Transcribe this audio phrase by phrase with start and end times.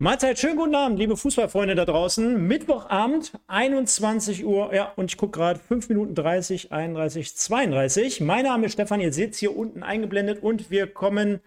[0.00, 2.46] Mahlzeit, schönen guten Abend, liebe Fußballfreunde da draußen.
[2.46, 8.20] Mittwochabend, 21 Uhr, ja, und ich gucke gerade 5 Minuten 30, 31, 32.
[8.20, 11.40] Mein Name ist Stefan, ihr seht es hier unten eingeblendet und wir kommen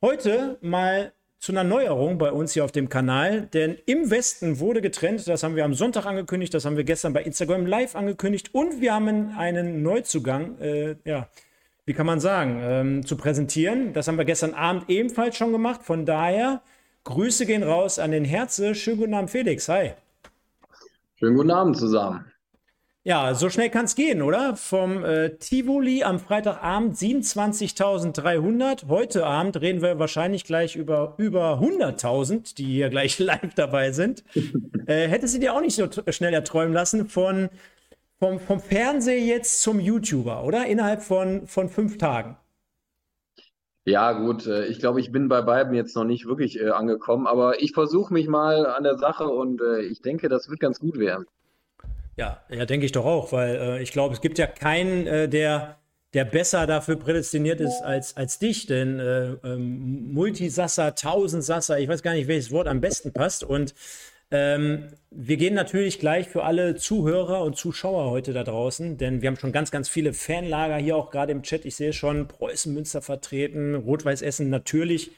[0.00, 4.80] heute mal zu einer Neuerung bei uns hier auf dem Kanal, denn im Westen wurde
[4.80, 8.54] getrennt, das haben wir am Sonntag angekündigt, das haben wir gestern bei Instagram live angekündigt
[8.54, 11.28] und wir haben einen Neuzugang, äh, ja,
[11.84, 13.92] wie kann man sagen, ähm, zu präsentieren.
[13.92, 16.62] Das haben wir gestern Abend ebenfalls schon gemacht, von daher
[17.08, 18.74] Grüße gehen raus an den Herze.
[18.74, 19.66] Schönen guten Abend, Felix.
[19.70, 19.92] Hi.
[21.14, 22.30] Schönen guten Abend zusammen.
[23.02, 24.56] Ja, so schnell kann es gehen, oder?
[24.56, 28.88] Vom äh, Tivoli am Freitagabend 27.300.
[28.88, 34.22] Heute Abend reden wir wahrscheinlich gleich über über 100.000, die hier gleich live dabei sind.
[34.86, 37.48] äh, hättest du dir auch nicht so schnell erträumen lassen von,
[38.18, 40.66] vom, vom Fernseher jetzt zum YouTuber, oder?
[40.66, 42.36] Innerhalb von, von fünf Tagen.
[43.88, 47.26] Ja, gut, äh, ich glaube, ich bin bei beiden jetzt noch nicht wirklich äh, angekommen,
[47.26, 50.78] aber ich versuche mich mal an der Sache und äh, ich denke, das wird ganz
[50.78, 51.24] gut werden.
[52.14, 55.26] Ja, ja, denke ich doch auch, weil äh, ich glaube, es gibt ja keinen, äh,
[55.26, 55.78] der,
[56.12, 62.02] der besser dafür prädestiniert ist als, als dich, denn äh, ähm, Multisasser, Tausendsasser, ich weiß
[62.02, 63.74] gar nicht, welches Wort am besten passt und
[64.30, 69.28] ähm, wir gehen natürlich gleich für alle Zuhörer und Zuschauer heute da draußen, denn wir
[69.28, 71.64] haben schon ganz, ganz viele Fanlager hier auch gerade im Chat.
[71.64, 75.12] Ich sehe schon Preußen Münster vertreten, Rot-Weiß Essen natürlich,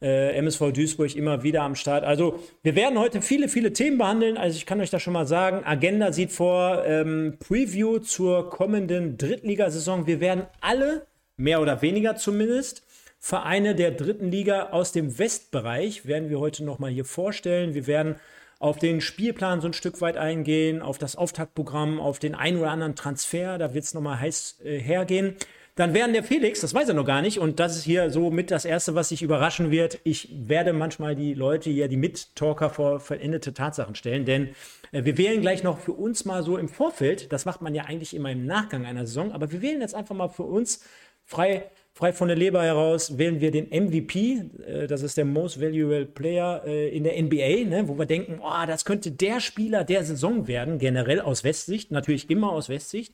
[0.00, 2.04] äh, MSV Duisburg immer wieder am Start.
[2.04, 4.38] Also wir werden heute viele, viele Themen behandeln.
[4.38, 5.62] Also ich kann euch das schon mal sagen.
[5.66, 10.06] Agenda sieht vor ähm, Preview zur kommenden Drittligasaison.
[10.06, 12.82] Wir werden alle, mehr oder weniger zumindest,
[13.18, 17.74] Vereine der dritten Liga aus dem Westbereich werden wir heute nochmal hier vorstellen.
[17.74, 18.16] Wir werden
[18.60, 22.70] auf den Spielplan so ein Stück weit eingehen, auf das Auftaktprogramm, auf den ein oder
[22.70, 25.36] anderen Transfer, da wird es nochmal heiß äh, hergehen.
[25.76, 28.30] Dann werden der Felix, das weiß er noch gar nicht, und das ist hier so
[28.30, 30.00] mit das Erste, was sich überraschen wird.
[30.02, 34.48] Ich werde manchmal die Leute hier, die Mittalker vor vollendete Tatsachen stellen, denn
[34.90, 37.84] äh, wir wählen gleich noch für uns mal so im Vorfeld, das macht man ja
[37.84, 40.84] eigentlich immer im Nachgang einer Saison, aber wir wählen jetzt einfach mal für uns
[41.24, 45.60] frei frei von der Leber heraus wählen wir den MVP, äh, das ist der Most
[45.60, 49.82] Valuable Player äh, in der NBA, ne, wo wir denken, oh, das könnte der Spieler
[49.82, 53.12] der Saison werden, generell aus Westsicht, natürlich immer aus Westsicht.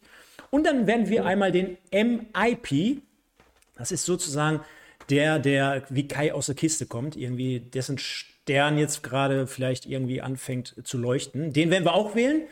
[0.51, 3.01] Und dann werden wir einmal den MIP,
[3.75, 4.61] das ist sozusagen
[5.09, 10.21] der, der wie Kai aus der Kiste kommt, irgendwie dessen Stern jetzt gerade vielleicht irgendwie
[10.21, 11.55] anfängt zu leuchten.
[11.55, 12.43] Den werden wir auch wählen.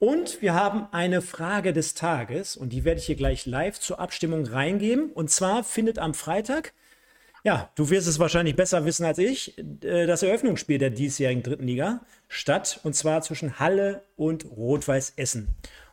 [0.00, 3.98] Und wir haben eine Frage des Tages und die werde ich hier gleich live zur
[3.98, 5.10] Abstimmung reingeben.
[5.10, 6.72] Und zwar findet am Freitag,
[7.42, 11.66] ja, du wirst es wahrscheinlich besser wissen als ich, äh, das Eröffnungsspiel der diesjährigen dritten
[11.66, 12.78] Liga statt.
[12.84, 15.48] Und zwar zwischen Halle und Rot-Weiß Essen.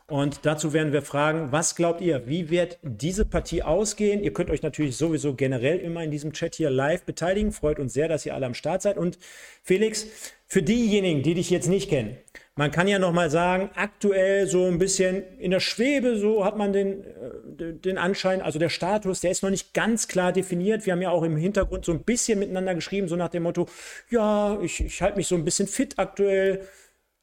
[0.08, 4.22] Und dazu werden wir fragen, was glaubt ihr, wie wird diese Partie ausgehen?
[4.22, 7.50] Ihr könnt euch natürlich sowieso generell immer in diesem Chat hier live beteiligen.
[7.50, 8.98] Freut uns sehr, dass ihr alle am Start seid.
[8.98, 9.18] Und
[9.64, 10.06] Felix,
[10.46, 12.16] für diejenigen, die dich jetzt nicht kennen,
[12.56, 16.56] man kann ja noch mal sagen, aktuell so ein bisschen in der Schwebe, so hat
[16.56, 20.86] man den, äh, den Anschein, also der Status, der ist noch nicht ganz klar definiert.
[20.86, 23.66] Wir haben ja auch im Hintergrund so ein bisschen miteinander geschrieben, so nach dem Motto,
[24.08, 26.66] ja, ich, ich halte mich so ein bisschen fit aktuell.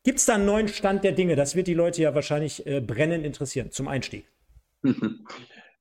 [0.04, 1.36] Gibt es da einen neuen Stand der Dinge?
[1.36, 4.26] Das wird die Leute ja wahrscheinlich äh, brennend interessieren zum Einstieg.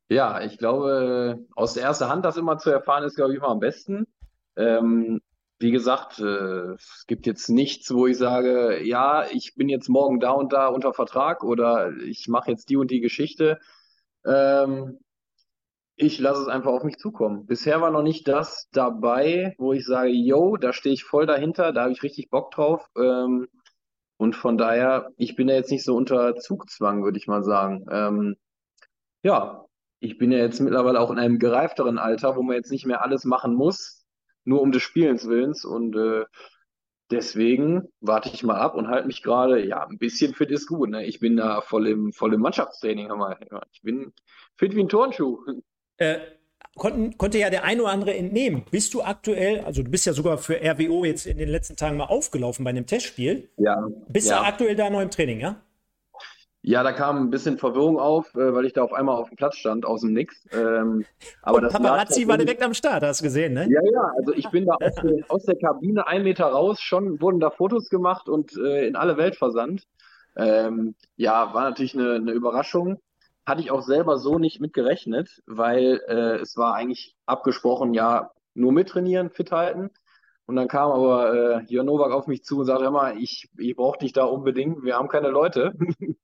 [0.08, 3.48] Ja, ich glaube, aus der ersten Hand das immer zu erfahren, ist, glaube ich, immer
[3.48, 4.06] am besten.
[4.56, 5.22] Ähm,
[5.62, 10.20] wie gesagt, äh, es gibt jetzt nichts, wo ich sage, ja, ich bin jetzt morgen
[10.20, 13.58] da und da unter Vertrag oder ich mache jetzt die und die Geschichte.
[14.26, 14.98] Ähm,
[15.96, 17.46] ich lasse es einfach auf mich zukommen.
[17.46, 21.72] Bisher war noch nicht das dabei, wo ich sage, yo, da stehe ich voll dahinter,
[21.72, 22.86] da habe ich richtig Bock drauf.
[22.96, 23.46] Ähm,
[24.16, 27.86] und von daher, ich bin ja jetzt nicht so unter Zugzwang, würde ich mal sagen.
[27.90, 28.36] Ähm,
[29.22, 29.66] ja,
[30.00, 33.02] ich bin ja jetzt mittlerweile auch in einem gereifteren Alter, wo man jetzt nicht mehr
[33.02, 34.01] alles machen muss,
[34.44, 35.64] nur um des Spielens Willens.
[35.64, 36.24] Und äh,
[37.10, 40.90] deswegen warte ich mal ab und halte mich gerade, ja, ein bisschen fit ist gut.
[40.90, 41.04] Ne?
[41.06, 43.10] Ich bin da voll im, voll im Mannschaftstraining.
[43.72, 44.12] Ich bin
[44.56, 45.38] fit wie ein Turnschuh.
[45.98, 46.18] Äh,
[46.76, 48.64] konnten, konnte ja der ein oder andere entnehmen.
[48.70, 51.96] Bist du aktuell, also du bist ja sogar für RWO jetzt in den letzten Tagen
[51.96, 53.50] mal aufgelaufen bei einem Testspiel.
[53.56, 53.86] Ja.
[54.08, 54.40] Bist ja.
[54.40, 55.60] du aktuell da noch im Training, ja?
[56.64, 59.36] Ja, da kam ein bisschen Verwirrung auf, äh, weil ich da auf einmal auf dem
[59.36, 60.46] Platz stand, aus dem Nix.
[60.52, 61.04] Ähm,
[61.42, 63.68] aber Und das Paparazzi war direkt am Start, hast du gesehen, ne?
[63.68, 67.20] Ja, ja, also ich bin da aus, der, aus der Kabine ein Meter raus, schon
[67.20, 69.88] wurden da Fotos gemacht und äh, in alle Welt versandt.
[70.36, 73.00] Ähm, ja, war natürlich eine, eine Überraschung.
[73.44, 78.30] Hatte ich auch selber so nicht mit gerechnet, weil äh, es war eigentlich abgesprochen, ja,
[78.54, 79.90] nur mittrainieren, fit halten.
[80.46, 83.48] Und dann kam aber äh, Jörn Nowak auf mich zu und sagte, hör mal, ich,
[83.58, 85.72] ich brauche dich da unbedingt, wir haben keine Leute.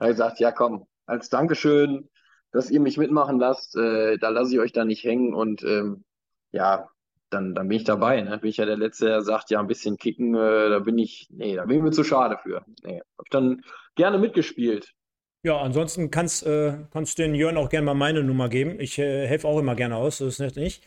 [0.00, 2.08] Da habe ich gesagt, ja komm, als Dankeschön,
[2.52, 6.04] dass ihr mich mitmachen lasst, äh, da lasse ich euch da nicht hängen und ähm,
[6.52, 6.88] ja,
[7.28, 8.22] dann, dann bin ich dabei.
[8.22, 8.38] Ne?
[8.38, 11.28] Bin ich ja der Letzte, der sagt, ja, ein bisschen kicken, äh, da bin ich,
[11.30, 12.64] nee, da bin ich mir zu schade für.
[12.82, 13.62] Nee, hab ich dann
[13.94, 14.94] gerne mitgespielt.
[15.42, 18.80] Ja, ansonsten kannst, äh, kannst du den Jörn auch gerne mal meine Nummer geben.
[18.80, 20.82] Ich äh, helfe auch immer gerne aus, das ist nicht.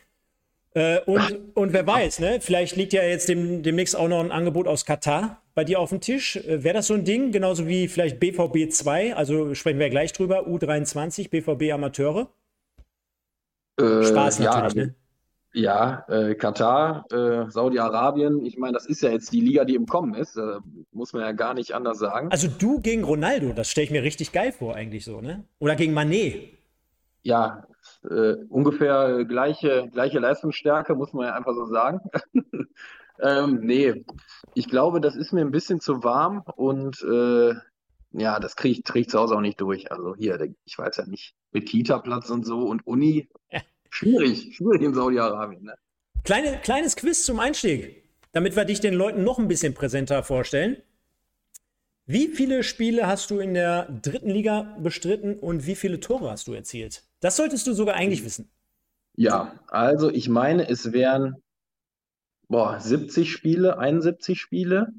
[0.74, 2.40] Äh, und, und wer weiß, ne?
[2.42, 5.90] vielleicht liegt ja jetzt dem, demnächst auch noch ein Angebot aus Katar bei dir auf
[5.90, 6.38] dem Tisch.
[6.38, 10.14] Äh, Wäre das so ein Ding, genauso wie vielleicht BVB 2, also sprechen wir gleich
[10.14, 12.30] drüber, U23, BVB Amateure?
[13.80, 14.96] Äh, Spaß ja, natürlich, also, ne?
[15.54, 19.86] ja, äh, Katar, äh, Saudi-Arabien, ich meine, das ist ja jetzt die Liga, die im
[19.86, 20.60] Kommen ist, äh,
[20.92, 22.30] muss man ja gar nicht anders sagen.
[22.32, 25.46] Also du gegen Ronaldo, das stelle ich mir richtig geil vor, eigentlich so, ne?
[25.60, 26.58] Oder gegen Manet.
[27.24, 27.66] Ja,
[28.10, 32.00] äh, ungefähr gleiche, gleiche Leistungsstärke, muss man ja einfach so sagen.
[33.22, 34.06] ähm, nee,
[34.54, 37.54] ich glaube, das ist mir ein bisschen zu warm und äh,
[38.12, 39.92] ja, das kriege ich, krieg zu Hause auch nicht durch.
[39.92, 43.62] Also hier, ich weiß ja nicht, mit Kita-Platz und so und Uni, Ja.
[43.90, 45.64] schwierig, schwierig in Saudi-Arabien.
[45.64, 45.76] Ne?
[46.24, 50.78] Kleine, kleines Quiz zum Einstieg, damit wir dich den Leuten noch ein bisschen präsenter vorstellen.
[52.06, 56.48] Wie viele Spiele hast du in der dritten Liga bestritten und wie viele Tore hast
[56.48, 57.04] du erzielt?
[57.22, 58.50] Das solltest du sogar eigentlich wissen.
[59.16, 61.42] Ja, also ich meine, es wären
[62.48, 64.94] boah, 70 Spiele, 71 Spiele.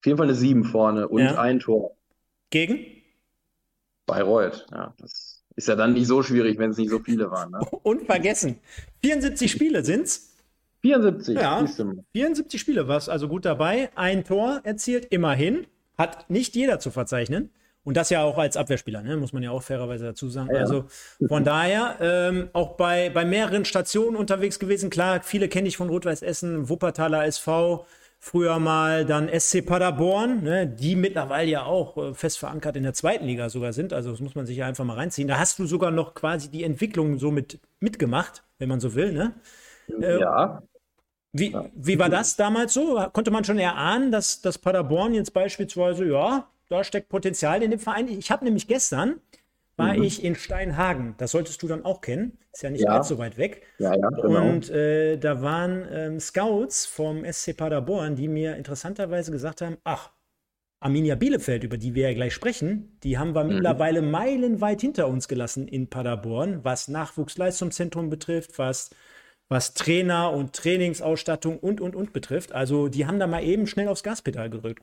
[0.00, 1.38] Auf jeden Fall eine 7 vorne und Ja.
[1.38, 1.96] ein Tor.
[2.50, 2.84] Gegen?
[4.06, 4.66] Bayreuth.
[4.70, 7.50] Ja, das ist ja dann nicht so schwierig, wenn es nicht so viele waren.
[7.50, 7.58] Ne?
[7.82, 8.58] Unvergessen.
[9.02, 10.34] 74 Spiele sind's.
[10.82, 11.60] 74, Ja.
[11.66, 12.04] siehst du mal.
[12.12, 13.90] 74 Spiele, warst also gut dabei.
[13.96, 15.66] Ein Tor erzielt, immerhin.
[15.98, 17.50] Hat nicht jeder zu verzeichnen.
[17.86, 19.16] Und das ja auch als Abwehrspieler, ne?
[19.16, 20.52] muss man ja auch fairerweise dazu sagen.
[20.52, 20.60] Ja.
[20.60, 20.86] Also
[21.28, 24.90] von daher ähm, auch bei, bei mehreren Stationen unterwegs gewesen.
[24.90, 27.86] Klar, viele kenne ich von Rot-Weiß Essen, Wuppertaler SV,
[28.18, 30.66] früher mal dann SC Paderborn, ne?
[30.66, 33.92] die mittlerweile ja auch äh, fest verankert in der zweiten Liga sogar sind.
[33.92, 35.28] Also das muss man sich ja einfach mal reinziehen.
[35.28, 39.12] Da hast du sogar noch quasi die Entwicklung so mit, mitgemacht, wenn man so will.
[39.12, 39.32] Ne?
[40.00, 40.60] Äh, Ja,
[41.32, 42.96] Wie, wie war das damals so?
[43.12, 47.80] Konnte man schon erahnen, dass, dass Paderborn jetzt beispielsweise, ja, da steckt Potenzial in dem
[47.80, 48.08] Verein?
[48.08, 49.20] Ich habe nämlich gestern,
[49.76, 50.02] war Mhm.
[50.04, 51.14] ich in Steinhagen.
[51.18, 52.38] Das solltest du dann auch kennen.
[52.52, 52.90] Ist ja nicht Ja.
[52.96, 53.62] allzu weit weg.
[53.78, 54.48] ja, ja, genau.
[54.48, 60.10] Und äh, da waren ähm, Scouts vom SC Paderborn, die mir interessanterweise gesagt haben, ach,
[60.80, 63.54] Arminia Bielefeld, über die wir ja gleich sprechen, die haben wir Mhm.
[63.54, 68.90] mittlerweile meilenweit hinter uns gelassen in Paderborn, was Nachwuchsleistungszentrum betrifft, was,
[69.48, 72.52] was Trainer und Trainingsausstattung und, und, und betrifft.
[72.52, 74.82] Also die haben da mal eben schnell aufs Gaspedal gerückt.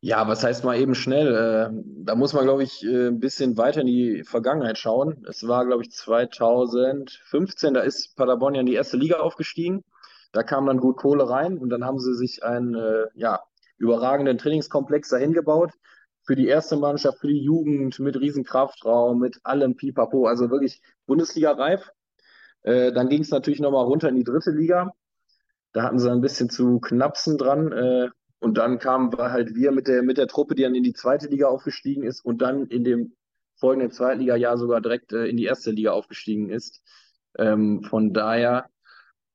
[0.00, 1.34] Ja, was heißt mal eben schnell?
[1.34, 1.70] Äh,
[2.04, 5.24] da muss man, glaube ich, äh, ein bisschen weiter in die Vergangenheit schauen.
[5.28, 9.84] Es war, glaube ich, 2015, da ist Paderborn ja in die erste Liga aufgestiegen.
[10.32, 13.40] Da kam dann gut Kohle rein und dann haben sie sich einen äh, ja,
[13.78, 15.72] überragenden Trainingskomplex dahin gebaut.
[16.24, 20.82] Für die erste Mannschaft, für die Jugend, mit riesen Kraftraum, mit allem Pipapo, also wirklich
[21.06, 21.90] Bundesliga-reif.
[22.64, 24.90] Dann ging es natürlich nochmal runter in die dritte Liga.
[25.72, 28.10] Da hatten sie ein bisschen zu knapsen dran.
[28.38, 30.92] Und dann kamen wir halt wir mit der, mit der Truppe, die dann in die
[30.92, 33.14] zweite Liga aufgestiegen ist und dann in dem
[33.58, 36.82] folgenden Zweitliga-Jahr sogar direkt äh, in die erste Liga aufgestiegen ist.
[37.38, 38.66] Ähm, von daher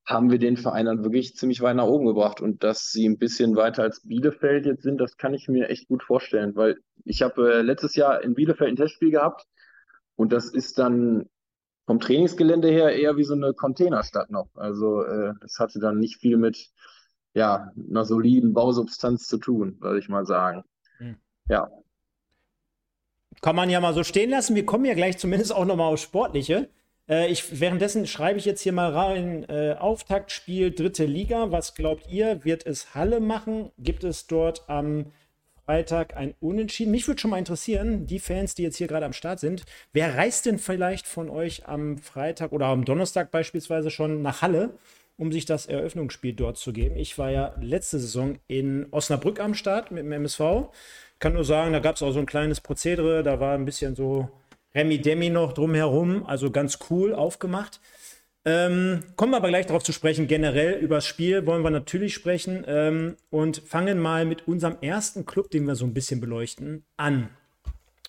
[0.06, 2.42] haben wir den Verein dann wirklich ziemlich weit nach oben gebracht.
[2.42, 5.88] Und dass sie ein bisschen weiter als Bielefeld jetzt sind, das kann ich mir echt
[5.88, 9.46] gut vorstellen, weil ich habe äh, letztes Jahr in Bielefeld ein Testspiel gehabt
[10.16, 11.30] und das ist dann
[11.86, 14.50] vom Trainingsgelände her eher wie so eine Containerstadt noch.
[14.56, 16.70] Also äh, das hatte dann nicht viel mit
[17.34, 20.64] ja, einer soliden Bausubstanz zu tun, würde ich mal sagen.
[20.98, 21.16] Hm.
[21.48, 21.70] Ja,
[23.42, 24.56] Kann man ja mal so stehen lassen.
[24.56, 26.70] Wir kommen ja gleich zumindest auch nochmal aufs Sportliche.
[27.10, 31.52] Äh, ich, währenddessen schreibe ich jetzt hier mal rein: äh, Auftaktspiel dritte Liga.
[31.52, 32.44] Was glaubt ihr?
[32.46, 33.72] Wird es Halle machen?
[33.80, 35.08] Gibt es dort am
[35.66, 36.92] Freitag ein Unentschieden?
[36.92, 40.16] Mich würde schon mal interessieren, die Fans, die jetzt hier gerade am Start sind, wer
[40.18, 44.72] reist denn vielleicht von euch am Freitag oder am Donnerstag beispielsweise schon nach Halle,
[45.22, 46.98] um sich das Eröffnungsspiel dort zu geben?
[46.98, 50.72] Ich war ja letzte Saison in Osnabrück am Start mit dem MSV.
[51.20, 53.96] Kann nur sagen, da gab es auch so ein kleines Prozedere, da war ein bisschen
[53.96, 54.30] so
[54.74, 57.80] Remi-Demi noch drumherum, also ganz cool aufgemacht.
[58.46, 60.26] Ähm, kommen wir aber gleich darauf zu sprechen.
[60.26, 65.28] Generell über das Spiel wollen wir natürlich sprechen ähm, und fangen mal mit unserem ersten
[65.28, 67.30] Club, den wir so ein bisschen beleuchten, an.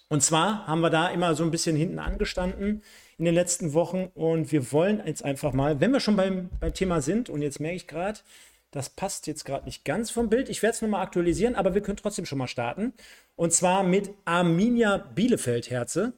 [0.08, 2.82] Und zwar haben wir da immer so ein bisschen hinten angestanden
[3.18, 6.74] in den letzten Wochen und wir wollen jetzt einfach mal, wenn wir schon beim, beim
[6.74, 8.20] Thema sind, und jetzt merke ich gerade,
[8.72, 10.48] das passt jetzt gerade nicht ganz vom Bild.
[10.48, 12.94] Ich werde es nochmal aktualisieren, aber wir können trotzdem schon mal starten.
[13.36, 16.14] Und zwar mit Arminia Bielefeld Herze.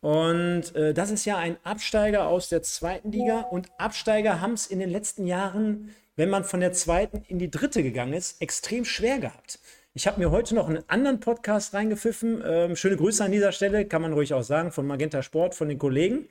[0.00, 3.42] Und äh, das ist ja ein Absteiger aus der zweiten Liga.
[3.42, 7.50] Und Absteiger haben es in den letzten Jahren, wenn man von der zweiten in die
[7.50, 9.58] dritte gegangen ist, extrem schwer gehabt.
[9.92, 12.42] Ich habe mir heute noch einen anderen Podcast reingepfiffen.
[12.46, 15.68] Ähm, schöne Grüße an dieser Stelle, kann man ruhig auch sagen, von Magenta Sport, von
[15.68, 16.28] den Kollegen.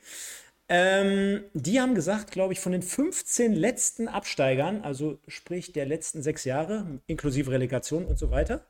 [0.70, 6.22] Ähm, die haben gesagt, glaube ich, von den 15 letzten Absteigern, also sprich der letzten
[6.22, 8.64] sechs Jahre, inklusive Relegation und so weiter,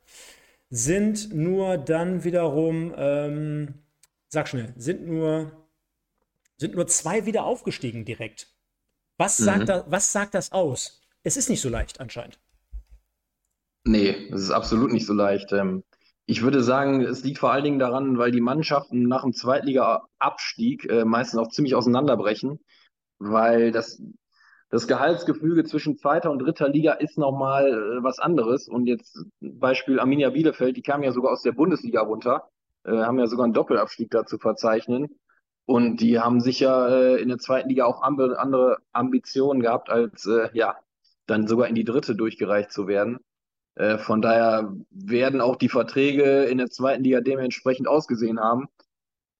[0.69, 3.75] sind nur dann wiederum, ähm,
[4.27, 5.53] sag schnell, sind nur,
[6.57, 8.47] sind nur zwei wieder aufgestiegen direkt.
[9.17, 9.65] Was sagt, mhm.
[9.67, 11.01] da, was sagt das aus?
[11.23, 12.39] Es ist nicht so leicht anscheinend.
[13.83, 15.51] Nee, es ist absolut nicht so leicht.
[15.53, 15.83] Ähm,
[16.27, 20.89] ich würde sagen, es liegt vor allen Dingen daran, weil die Mannschaften nach dem Zweitliga-Abstieg
[20.89, 22.59] äh, meistens auch ziemlich auseinanderbrechen,
[23.17, 24.01] weil das,
[24.69, 28.67] das Gehaltsgefüge zwischen zweiter und dritter Liga ist nochmal äh, was anderes.
[28.67, 32.49] Und jetzt Beispiel Arminia Bielefeld, die kamen ja sogar aus der Bundesliga runter,
[32.83, 35.07] äh, haben ja sogar einen Doppelabstieg da zu verzeichnen.
[35.65, 40.75] Und die haben sicher in der zweiten Liga auch andere Ambitionen gehabt, als ja,
[41.27, 43.19] dann sogar in die dritte durchgereicht zu werden.
[43.75, 48.67] Äh, von daher werden auch die Verträge in der zweiten Liga dementsprechend ausgesehen haben.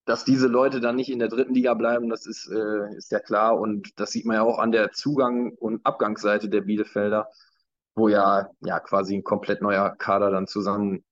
[0.05, 3.19] Dass diese Leute dann nicht in der dritten Liga bleiben, das ist, äh, ist ja
[3.19, 3.59] klar.
[3.59, 7.29] Und das sieht man ja auch an der Zugang- und Abgangsseite der Bielefelder,
[7.95, 11.03] wo ja, ja quasi ein komplett neuer Kader dann zusammen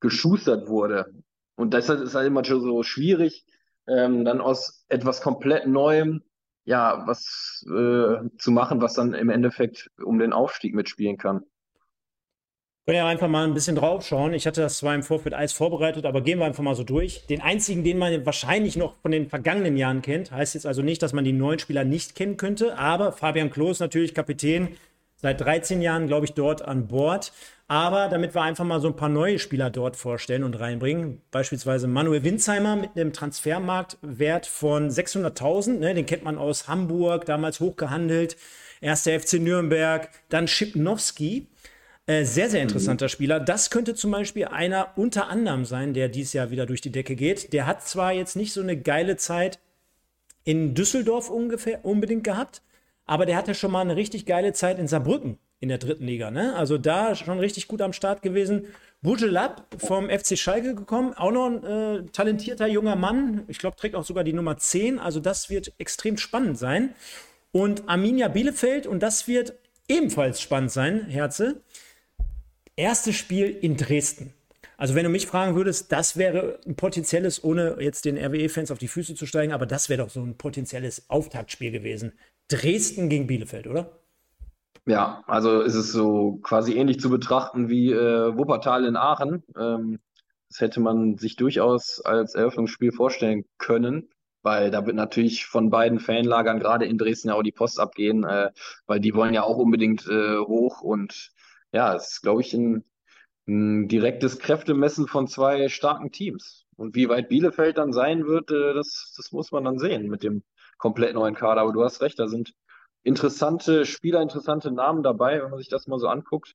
[0.00, 1.12] geschustert wurde.
[1.56, 3.44] Und deshalb ist halt immer schon so schwierig,
[3.86, 6.22] ähm, dann aus etwas komplett Neuem
[6.64, 11.44] ja was äh, zu machen, was dann im Endeffekt um den Aufstieg mitspielen kann.
[12.88, 14.32] Können ja einfach mal ein bisschen drauf schauen.
[14.32, 17.26] Ich hatte das zwar im Vorfeld alles vorbereitet, aber gehen wir einfach mal so durch.
[17.26, 21.02] Den einzigen, den man wahrscheinlich noch von den vergangenen Jahren kennt, heißt jetzt also nicht,
[21.02, 24.68] dass man die neuen Spieler nicht kennen könnte, aber Fabian Klos natürlich Kapitän,
[25.16, 27.34] seit 13 Jahren, glaube ich, dort an Bord.
[27.66, 31.88] Aber damit wir einfach mal so ein paar neue Spieler dort vorstellen und reinbringen, beispielsweise
[31.88, 38.38] Manuel Winzheimer mit einem Transfermarktwert von 600.000, ne, den kennt man aus Hamburg, damals hochgehandelt,
[38.80, 41.48] erster FC Nürnberg, dann Schipnowski,
[42.08, 43.10] äh, sehr, sehr interessanter mhm.
[43.10, 43.38] Spieler.
[43.38, 47.14] Das könnte zum Beispiel einer unter anderem sein, der dieses Jahr wieder durch die Decke
[47.14, 47.52] geht.
[47.52, 49.58] Der hat zwar jetzt nicht so eine geile Zeit
[50.42, 52.62] in Düsseldorf ungefähr unbedingt gehabt,
[53.04, 56.30] aber der hatte schon mal eine richtig geile Zeit in Saarbrücken in der dritten Liga.
[56.30, 56.56] Ne?
[56.56, 58.68] Also da schon richtig gut am Start gewesen.
[59.02, 63.42] Bujelab vom FC Schalke gekommen, auch noch ein äh, talentierter junger Mann.
[63.48, 64.98] Ich glaube, trägt auch sogar die Nummer 10.
[64.98, 66.94] Also das wird extrem spannend sein.
[67.52, 71.60] Und Arminia Bielefeld, und das wird ebenfalls spannend sein, Herze
[72.78, 74.32] erste Spiel in Dresden.
[74.76, 78.78] Also wenn du mich fragen würdest, das wäre ein potenzielles, ohne jetzt den RWE-Fans auf
[78.78, 82.12] die Füße zu steigen, aber das wäre doch so ein potenzielles Auftaktspiel gewesen.
[82.46, 83.90] Dresden gegen Bielefeld, oder?
[84.86, 89.42] Ja, also ist es so quasi ähnlich zu betrachten wie äh, Wuppertal in Aachen.
[89.58, 89.98] Ähm,
[90.48, 94.08] das hätte man sich durchaus als Eröffnungsspiel vorstellen können,
[94.42, 98.24] weil da wird natürlich von beiden Fanlagern gerade in Dresden ja auch die Post abgehen,
[98.24, 98.50] äh,
[98.86, 101.32] weil die wollen ja auch unbedingt äh, hoch und
[101.72, 102.84] ja, es ist, glaube ich, ein,
[103.46, 106.66] ein direktes Kräftemessen von zwei starken Teams.
[106.76, 110.22] Und wie weit Bielefeld dann sein wird, äh, das, das muss man dann sehen mit
[110.22, 110.42] dem
[110.78, 111.62] komplett neuen Kader.
[111.62, 112.54] Aber du hast recht, da sind
[113.02, 116.54] interessante Spieler, interessante Namen dabei, wenn man sich das mal so anguckt.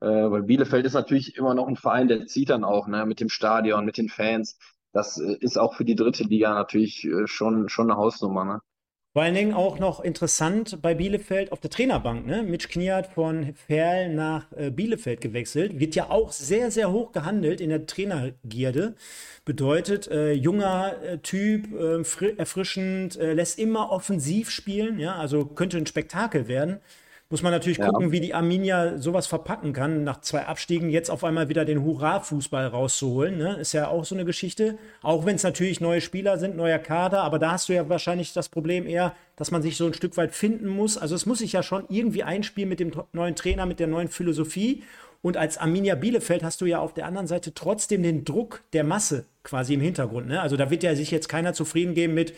[0.00, 3.20] Äh, weil Bielefeld ist natürlich immer noch ein Verein, der zieht dann auch, ne, mit
[3.20, 4.58] dem Stadion, mit den Fans.
[4.92, 8.60] Das äh, ist auch für die dritte Liga natürlich äh, schon, schon eine Hausnummer, ne?
[9.18, 12.24] Vor allen Dingen auch noch interessant bei Bielefeld auf der Trainerbank.
[12.24, 12.44] Ne?
[12.44, 15.80] Mitch Kniat von Ferl nach äh, Bielefeld gewechselt.
[15.80, 18.94] Wird ja auch sehr, sehr hoch gehandelt in der Trainergierde.
[19.44, 25.00] Bedeutet, äh, junger äh, Typ, äh, erfrischend, lässt immer offensiv spielen.
[25.00, 25.16] Ja?
[25.16, 26.78] Also könnte ein Spektakel werden.
[27.30, 27.86] Muss man natürlich ja.
[27.86, 31.84] gucken, wie die Arminia sowas verpacken kann, nach zwei Abstiegen jetzt auf einmal wieder den
[31.84, 33.36] Hurra-Fußball rauszuholen.
[33.36, 33.56] Ne?
[33.56, 34.78] Ist ja auch so eine Geschichte.
[35.02, 38.32] Auch wenn es natürlich neue Spieler sind, neuer Kader, aber da hast du ja wahrscheinlich
[38.32, 40.96] das Problem eher, dass man sich so ein Stück weit finden muss.
[40.96, 44.08] Also es muss sich ja schon irgendwie einspielen mit dem neuen Trainer, mit der neuen
[44.08, 44.82] Philosophie.
[45.20, 48.84] Und als Arminia Bielefeld hast du ja auf der anderen Seite trotzdem den Druck der
[48.84, 50.28] Masse quasi im Hintergrund.
[50.28, 50.40] Ne?
[50.40, 52.32] Also da wird ja sich jetzt keiner zufrieden geben mit,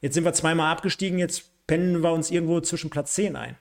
[0.00, 3.56] jetzt sind wir zweimal abgestiegen, jetzt pennen wir uns irgendwo zwischen Platz 10 ein.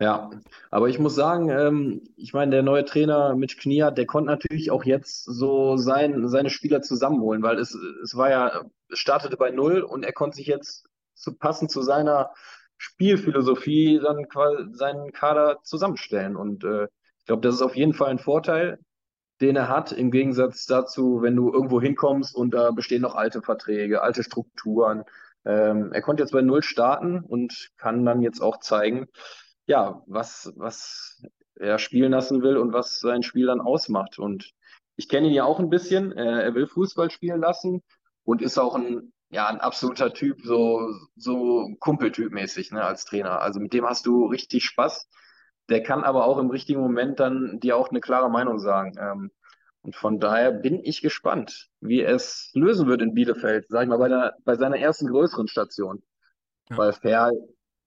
[0.00, 0.30] Ja,
[0.70, 4.72] aber ich muss sagen, ähm, ich meine, der neue Trainer Mitch Knier, der konnte natürlich
[4.72, 9.50] auch jetzt so sein, seine Spieler zusammenholen, weil es, es war ja, es startete bei
[9.50, 12.32] Null und er konnte sich jetzt zu, passend zu seiner
[12.76, 16.34] Spielphilosophie dann quasi seinen Kader zusammenstellen.
[16.34, 16.88] Und äh,
[17.20, 18.78] ich glaube, das ist auf jeden Fall ein Vorteil,
[19.40, 23.42] den er hat, im Gegensatz dazu, wenn du irgendwo hinkommst und da bestehen noch alte
[23.42, 25.04] Verträge, alte Strukturen.
[25.44, 29.06] Ähm, er konnte jetzt bei Null starten und kann dann jetzt auch zeigen,
[29.66, 31.22] ja, was, was
[31.56, 34.18] er spielen lassen will und was sein Spiel dann ausmacht.
[34.18, 34.52] Und
[34.96, 36.12] ich kenne ihn ja auch ein bisschen.
[36.12, 37.82] Er will Fußball spielen lassen
[38.24, 43.40] und ist auch ein, ja, ein absoluter Typ, so, so Kumpeltyp-mäßig, ne, als Trainer.
[43.40, 45.08] Also mit dem hast du richtig Spaß.
[45.68, 48.94] Der kann aber auch im richtigen Moment dann dir auch eine klare Meinung sagen.
[48.98, 49.30] Ähm,
[49.80, 53.88] und von daher bin ich gespannt, wie er es lösen wird in Bielefeld, sag ich
[53.88, 56.02] mal, bei, der, bei seiner ersten größeren Station.
[56.70, 56.78] Ja.
[56.78, 57.32] Weil Ferl,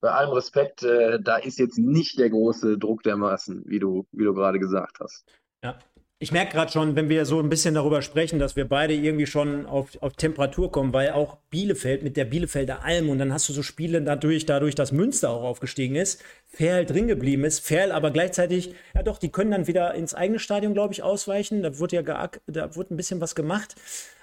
[0.01, 4.05] bei allem Respekt, äh, da ist jetzt nicht der große Druck der Massen, wie du,
[4.11, 5.25] wie du gerade gesagt hast.
[5.63, 5.77] Ja,
[6.19, 9.27] ich merke gerade schon, wenn wir so ein bisschen darüber sprechen, dass wir beide irgendwie
[9.27, 13.47] schon auf, auf Temperatur kommen, weil auch Bielefeld mit der Bielefelder Alm und dann hast
[13.49, 17.91] du so Spiele dadurch, dadurch, dass Münster auch aufgestiegen ist, Ferl drin geblieben ist, Ferl
[17.91, 21.61] aber gleichzeitig, ja doch, die können dann wieder ins eigene Stadion, glaube ich, ausweichen.
[21.61, 22.01] Da wurde ja
[22.47, 23.75] da wurde ein bisschen was gemacht.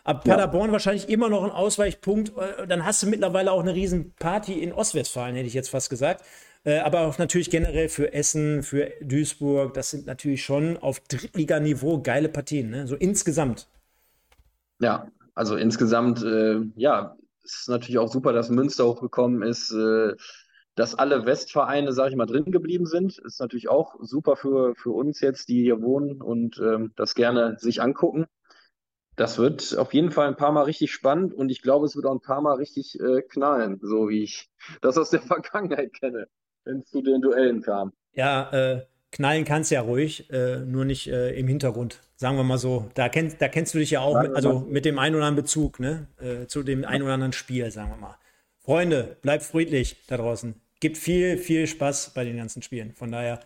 [0.02, 0.72] Aber Paderborn ja.
[0.72, 2.32] wahrscheinlich immer noch ein Ausweichpunkt.
[2.36, 5.90] Äh, dann hast du mittlerweile auch eine riesen Party in Ostwestfalen, hätte ich jetzt fast
[5.90, 6.24] gesagt.
[6.64, 9.74] Äh, aber auch natürlich generell für Essen, für Duisburg.
[9.74, 12.86] Das sind natürlich schon auf Drittliganiveau geile Partien, ne?
[12.86, 13.68] so insgesamt.
[14.80, 19.70] Ja, also insgesamt, äh, ja, ist natürlich auch super, dass Münster hochgekommen ist.
[19.72, 20.14] Äh,
[20.74, 24.90] dass alle Westvereine, sage ich mal, drin geblieben sind, ist natürlich auch super für, für
[24.90, 28.26] uns jetzt, die hier wohnen und ähm, das gerne sich angucken.
[29.14, 32.06] Das wird auf jeden Fall ein paar Mal richtig spannend und ich glaube, es wird
[32.06, 36.26] auch ein paar Mal richtig äh, knallen, so wie ich das aus der Vergangenheit kenne
[36.64, 37.92] wenn es zu den Duellen kam.
[38.14, 42.00] Ja, äh, knallen kannst ja ruhig, äh, nur nicht äh, im Hintergrund.
[42.16, 42.90] Sagen wir mal so.
[42.94, 45.44] Da, kenn, da kennst du dich ja auch, mit, also mit dem einen oder anderen
[45.44, 46.08] Bezug, ne?
[46.20, 48.16] Äh, zu dem einen oder anderen Spiel, sagen wir mal.
[48.58, 50.54] Freunde, bleibt friedlich da draußen.
[50.80, 52.94] Gibt viel, viel Spaß bei den ganzen Spielen.
[52.94, 53.40] Von daher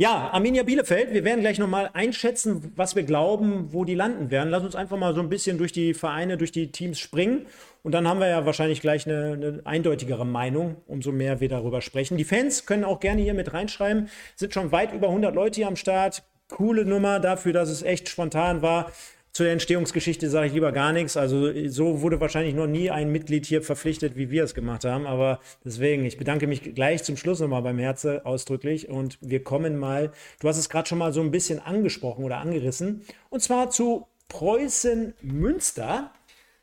[0.00, 4.48] ja, Arminia Bielefeld, wir werden gleich nochmal einschätzen, was wir glauben, wo die landen werden.
[4.48, 7.44] Lass uns einfach mal so ein bisschen durch die Vereine, durch die Teams springen.
[7.82, 11.82] Und dann haben wir ja wahrscheinlich gleich eine, eine eindeutigere Meinung, umso mehr wir darüber
[11.82, 12.16] sprechen.
[12.16, 14.08] Die Fans können auch gerne hier mit reinschreiben.
[14.36, 16.22] Sind schon weit über 100 Leute hier am Start.
[16.48, 18.90] Coole Nummer dafür, dass es echt spontan war.
[19.32, 21.16] Zu der Entstehungsgeschichte sage ich lieber gar nichts.
[21.16, 25.06] Also so wurde wahrscheinlich noch nie ein Mitglied hier verpflichtet, wie wir es gemacht haben.
[25.06, 28.88] Aber deswegen, ich bedanke mich gleich zum Schluss nochmal beim Herze ausdrücklich.
[28.88, 32.38] Und wir kommen mal, du hast es gerade schon mal so ein bisschen angesprochen oder
[32.38, 33.02] angerissen.
[33.28, 36.12] Und zwar zu Preußen Münster,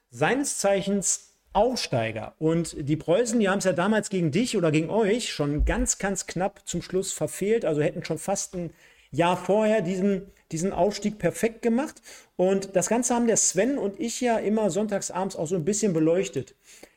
[0.10, 2.36] seines Zeichens Aufsteiger.
[2.38, 5.98] Und die Preußen, die haben es ja damals gegen dich oder gegen euch schon ganz,
[5.98, 7.66] ganz knapp zum Schluss verfehlt.
[7.66, 8.72] Also hätten schon fast ein
[9.12, 12.02] Jahr vorher diesen diesen Aufstieg perfekt gemacht.
[12.36, 15.94] Und das Ganze haben der Sven und ich ja immer sonntagsabends auch so ein bisschen
[15.94, 16.56] beleuchtet.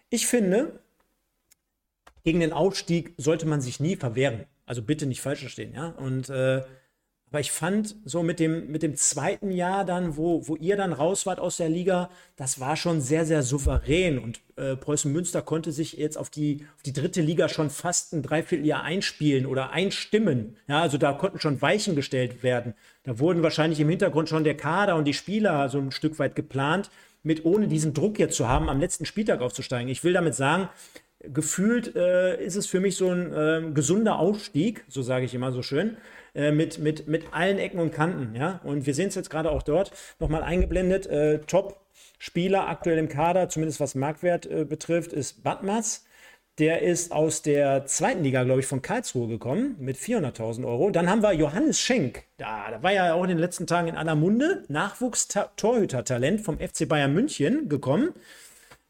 [0.09, 0.81] Ich finde,
[2.25, 4.47] gegen den Aufstieg sollte man sich nie verwehren.
[4.67, 5.89] Also bitte nicht falsch verstehen, ja.
[5.89, 6.63] Und äh,
[7.31, 10.93] aber ich fand so mit dem, mit dem zweiten Jahr dann, wo, wo ihr dann
[10.93, 14.19] raus wart aus der Liga, das war schon sehr, sehr souverän.
[14.19, 18.13] Und äh, Preußen Münster konnte sich jetzt auf die, auf die dritte Liga schon fast
[18.13, 20.57] ein Dreivierteljahr einspielen oder einstimmen.
[20.67, 22.75] Ja, also da konnten schon Weichen gestellt werden.
[23.05, 26.35] Da wurden wahrscheinlich im Hintergrund schon der Kader und die Spieler so ein Stück weit
[26.35, 26.91] geplant,
[27.23, 29.89] mit ohne diesen Druck jetzt zu haben, am letzten Spieltag aufzusteigen.
[29.89, 30.69] Ich will damit sagen,
[31.21, 35.53] gefühlt äh, ist es für mich so ein äh, gesunder Aufstieg, so sage ich immer
[35.53, 35.97] so schön.
[36.35, 38.35] Äh, mit, mit, mit allen Ecken und Kanten.
[38.37, 38.61] Ja?
[38.65, 41.07] Und wir sehen es jetzt gerade auch dort nochmal eingeblendet.
[41.07, 46.05] Äh, Top-Spieler aktuell im Kader, zumindest was Marktwert äh, betrifft, ist Batmas.
[46.59, 50.91] Der ist aus der zweiten Liga, glaube ich, von Karlsruhe gekommen mit 400.000 Euro.
[50.91, 52.25] Dann haben wir Johannes Schenk.
[52.37, 54.65] Da, da war ja auch in den letzten Tagen in aller Munde.
[54.69, 58.11] Nachwuchs-Torhüter-Talent vom FC Bayern München gekommen.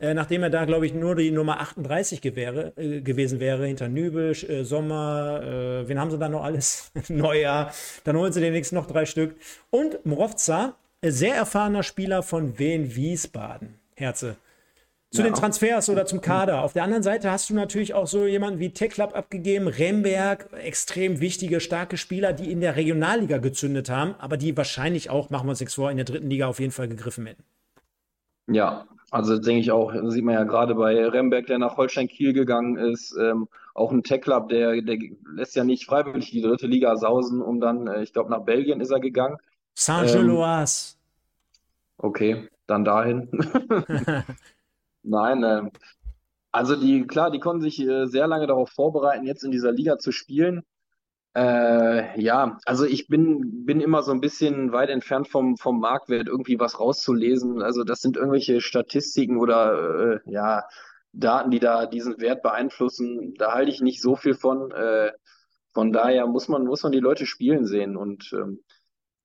[0.01, 3.89] Äh, nachdem er da, glaube ich, nur die Nummer 38 gewähre, äh, gewesen wäre, hinter
[3.89, 6.91] Nübel, äh, Sommer, äh, wen haben sie da noch alles?
[7.09, 7.71] Neujahr.
[8.05, 9.37] Dann holen sie demnächst noch drei Stück.
[9.69, 13.79] Und Mrovza, äh, sehr erfahrener Spieler von Wien Wiesbaden.
[13.95, 14.37] Herze.
[15.11, 15.29] Zu ja.
[15.29, 16.63] den Transfers oder zum Kader.
[16.63, 21.21] Auf der anderen Seite hast du natürlich auch so jemanden wie Teklab abgegeben, Remberg, extrem
[21.21, 25.51] wichtige, starke Spieler, die in der Regionalliga gezündet haben, aber die wahrscheinlich auch, machen wir
[25.51, 27.43] uns nichts vor, in der dritten Liga auf jeden Fall gegriffen hätten.
[28.47, 32.33] Ja, also denke ich auch, sieht man ja gerade bei Remberg, der nach Holstein Kiel
[32.33, 34.99] gegangen ist, ähm, auch ein Tech-Club, der, der
[35.35, 38.81] lässt ja nicht freiwillig die dritte Liga sausen, um dann, äh, ich glaube, nach Belgien
[38.81, 39.37] ist er gegangen.
[39.75, 40.95] Saint-Gilloise.
[40.95, 43.29] Ähm, okay, dann dahin.
[45.03, 45.71] Nein, äh,
[46.53, 49.99] also die, klar, die konnten sich äh, sehr lange darauf vorbereiten, jetzt in dieser Liga
[49.99, 50.63] zu spielen.
[51.35, 56.27] Äh, ja, also ich bin, bin immer so ein bisschen weit entfernt vom, vom Marktwert,
[56.27, 57.63] irgendwie was rauszulesen.
[57.63, 60.65] Also das sind irgendwelche Statistiken oder äh, ja,
[61.13, 63.35] Daten, die da diesen Wert beeinflussen.
[63.39, 64.71] Da halte ich nicht so viel von.
[64.73, 65.13] Äh,
[65.73, 67.97] von daher muss man, muss man die Leute spielen sehen.
[67.97, 68.61] Und ähm,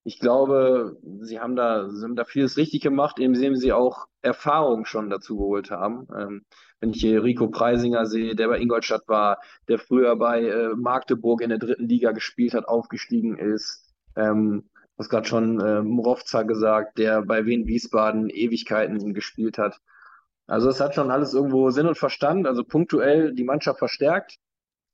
[0.04, 4.86] ich glaube, sie haben da, sie haben da vieles richtig gemacht, indem sie auch Erfahrung
[4.86, 6.08] schon dazu geholt haben.
[6.15, 6.46] Ähm,
[6.80, 11.42] wenn ich hier Rico Preisinger sehe, der bei Ingolstadt war, der früher bei äh, Magdeburg
[11.42, 13.94] in der dritten Liga gespielt hat, aufgestiegen ist.
[14.16, 19.80] Ähm, hast gerade schon äh, Murovca gesagt, der bei Wien Wiesbaden Ewigkeiten gespielt hat.
[20.48, 24.38] Also es hat schon alles irgendwo Sinn und Verstand, also punktuell die Mannschaft verstärkt.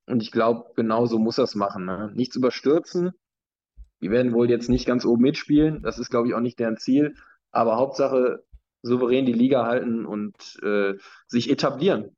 [0.07, 1.85] Und ich glaube, genauso muss er es machen.
[1.85, 2.11] Ne?
[2.15, 3.11] Nichts überstürzen.
[4.01, 5.83] Die werden wohl jetzt nicht ganz oben mitspielen.
[5.83, 7.15] Das ist, glaube ich, auch nicht deren Ziel.
[7.51, 8.43] Aber Hauptsache
[8.81, 10.93] souverän die Liga halten und äh,
[11.27, 12.15] sich etablieren.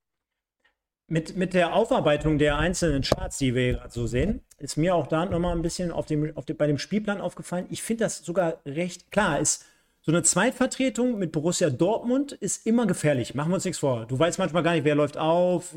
[1.08, 5.08] Mit, mit der Aufarbeitung der einzelnen Charts, die wir gerade so sehen, ist mir auch
[5.08, 7.68] da nochmal ein bisschen auf dem, auf dem, bei dem Spielplan aufgefallen.
[7.70, 9.40] Ich finde das sogar recht klar.
[9.40, 9.66] Ist
[10.02, 13.36] so eine Zweitvertretung mit Borussia Dortmund ist immer gefährlich.
[13.36, 14.06] Machen wir uns nichts vor.
[14.06, 15.74] Du weißt manchmal gar nicht, wer läuft auf,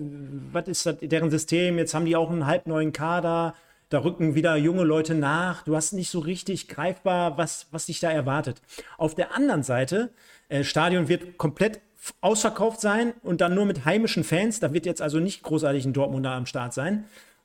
[0.52, 1.78] was ist das, deren System.
[1.78, 3.54] Jetzt haben die auch einen halbneuen Kader.
[3.88, 5.62] Da rücken wieder junge Leute nach.
[5.62, 8.60] Du hast nicht so richtig greifbar, was, was dich da erwartet.
[8.98, 10.12] Auf der anderen Seite,
[10.48, 11.80] äh, Stadion wird komplett
[12.20, 14.60] ausverkauft sein und dann nur mit heimischen Fans.
[14.60, 17.04] Da wird jetzt also nicht großartig ein Dortmunder am Start sein.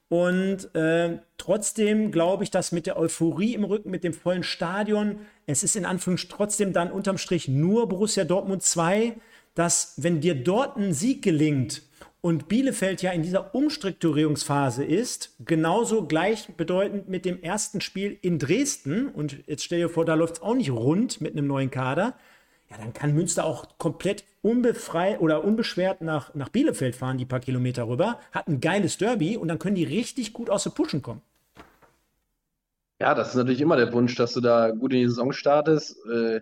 [0.10, 5.20] Und äh, trotzdem glaube ich, dass mit der Euphorie im Rücken, mit dem vollen Stadion,
[5.46, 9.16] es ist in Anführungsstrichen trotzdem dann unterm Strich nur Borussia Dortmund 2,
[9.56, 11.84] dass wenn dir dort ein Sieg gelingt
[12.20, 19.08] und Bielefeld ja in dieser Umstrukturierungsphase ist, genauso gleichbedeutend mit dem ersten Spiel in Dresden,
[19.08, 22.16] und jetzt stell dir vor, da läuft es auch nicht rund mit einem neuen Kader,
[22.72, 27.42] ja, dann kann Münster auch komplett unbefreit oder unbeschwert nach, nach Bielefeld fahren, die paar
[27.42, 31.02] Kilometer rüber, hat ein geiles Derby und dann können die richtig gut aus der Pushen
[31.02, 31.22] kommen.
[33.02, 35.98] Ja, das ist natürlich immer der Wunsch, dass du da gut in die Saison startest.
[36.06, 36.42] Äh,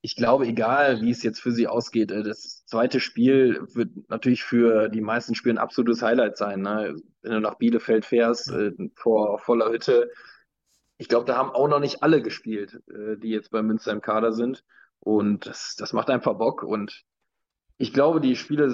[0.00, 4.42] ich glaube, egal wie es jetzt für sie ausgeht, äh, das zweite Spiel wird natürlich
[4.42, 6.62] für die meisten Spiele ein absolutes Highlight sein.
[6.62, 6.96] Ne?
[7.22, 10.10] Wenn du nach Bielefeld fährst, äh, vor voller Hütte.
[10.98, 14.32] Ich glaube, da haben auch noch nicht alle gespielt, die jetzt bei Münster im Kader
[14.32, 14.64] sind.
[15.04, 16.62] Und das, das macht einfach Bock.
[16.62, 17.04] Und
[17.76, 18.70] ich glaube, die Spiele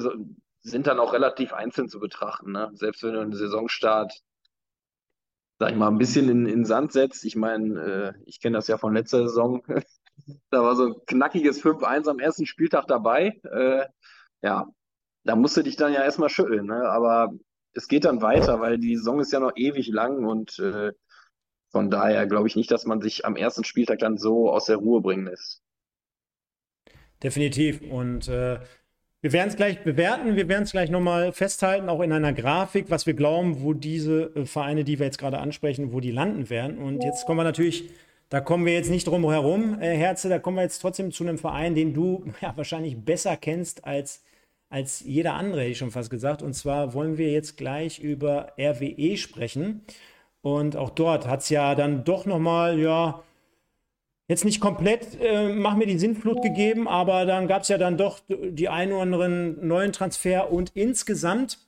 [0.62, 2.52] sind dann auch relativ einzeln zu betrachten.
[2.52, 2.70] Ne?
[2.74, 4.14] Selbst wenn du einen Saisonstart,
[5.58, 7.24] sag ich mal, ein bisschen in, in Sand setzt.
[7.24, 9.62] Ich meine, äh, ich kenne das ja von letzter Saison.
[10.50, 13.40] da war so ein knackiges 5-1 am ersten Spieltag dabei.
[13.50, 13.86] Äh,
[14.42, 14.66] ja,
[15.24, 16.66] da musst du dich dann ja erstmal schütteln.
[16.66, 16.88] Ne?
[16.88, 17.32] Aber
[17.72, 20.92] es geht dann weiter, weil die Saison ist ja noch ewig lang und äh,
[21.70, 24.76] von daher glaube ich nicht, dass man sich am ersten Spieltag dann so aus der
[24.76, 25.62] Ruhe bringen lässt.
[27.22, 27.82] Definitiv.
[27.82, 28.58] Und äh,
[29.22, 32.86] wir werden es gleich bewerten, wir werden es gleich nochmal festhalten, auch in einer Grafik,
[32.88, 36.48] was wir glauben, wo diese äh, Vereine, die wir jetzt gerade ansprechen, wo die landen
[36.48, 36.78] werden.
[36.78, 37.90] Und jetzt kommen wir natürlich,
[38.30, 41.24] da kommen wir jetzt nicht drum herum, äh, Herze, da kommen wir jetzt trotzdem zu
[41.24, 44.22] einem Verein, den du ja, wahrscheinlich besser kennst als,
[44.70, 46.40] als jeder andere, hätte ich schon fast gesagt.
[46.42, 49.82] Und zwar wollen wir jetzt gleich über RWE sprechen.
[50.40, 53.22] Und auch dort hat es ja dann doch nochmal, ja,
[54.30, 57.96] jetzt nicht komplett, äh, mach mir die Sinnflut gegeben, aber dann gab es ja dann
[57.96, 61.58] doch die einen oder anderen neuen Transfer und insgesamt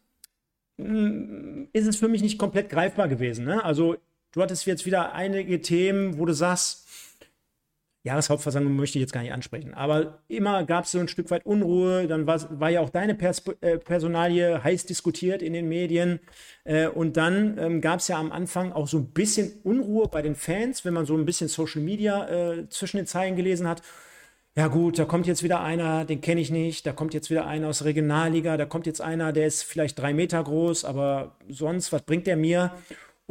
[0.77, 3.47] mh, mm, ist es für mich nicht komplett greifbar gewesen.
[3.47, 3.65] Ne?
[3.65, 3.97] Also
[4.31, 6.82] du hattest jetzt wieder einige Themen, wo du sagst,
[8.05, 9.75] Jahreshauptversammlung möchte ich jetzt gar nicht ansprechen.
[9.75, 12.09] Aber immer gab es so ein Stück weit Unruhe.
[12.09, 16.19] Dann war, ja auch deine Pers äh, Personalie heiß diskutiert in den Medien.
[16.65, 20.21] Äh, und dann ähm, gab es ja am Anfang auch so ein bisschen Unruhe bei
[20.21, 23.83] den Fans, wenn man so ein bisschen Social Media äh, zwischen den Zeilen gelesen hat.
[24.55, 26.85] Ja gut, da kommt jetzt wieder einer, den kenne ich nicht.
[26.85, 28.57] Da kommt jetzt wieder einer aus Regionalliga.
[28.57, 32.37] Da kommt jetzt einer, der ist vielleicht drei Meter groß, aber sonst, was bringt der
[32.37, 32.73] mir?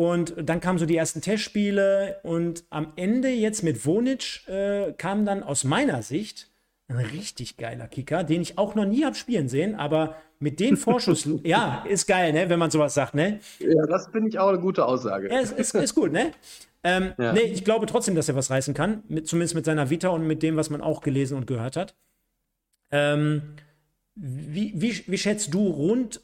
[0.02, 5.28] Und dann kamen so die ersten Testspiele und am Ende jetzt mit Wonic äh, kam
[5.28, 6.50] dann aus meiner Sicht
[6.88, 10.76] ein richtig geiler Kicker, den ich auch noch nie habe spielen sehen, aber mit den
[10.76, 13.42] Vorschuss, ja, ist geil, ne, wenn man sowas sagt, ne?
[13.60, 15.30] Ja, das finde ich auch eine gute Aussage.
[15.30, 16.32] Ja, ist, ist, ist gut, ne?
[16.84, 17.34] Ähm, ja.
[17.34, 20.26] Nee, ich glaube trotzdem, dass er was reißen kann, mit, zumindest mit seiner Vita und
[20.26, 21.94] mit dem, was man auch gelesen und gehört hat.
[22.90, 23.54] Ähm,
[24.16, 26.22] wie, wie, wie schätzt du rund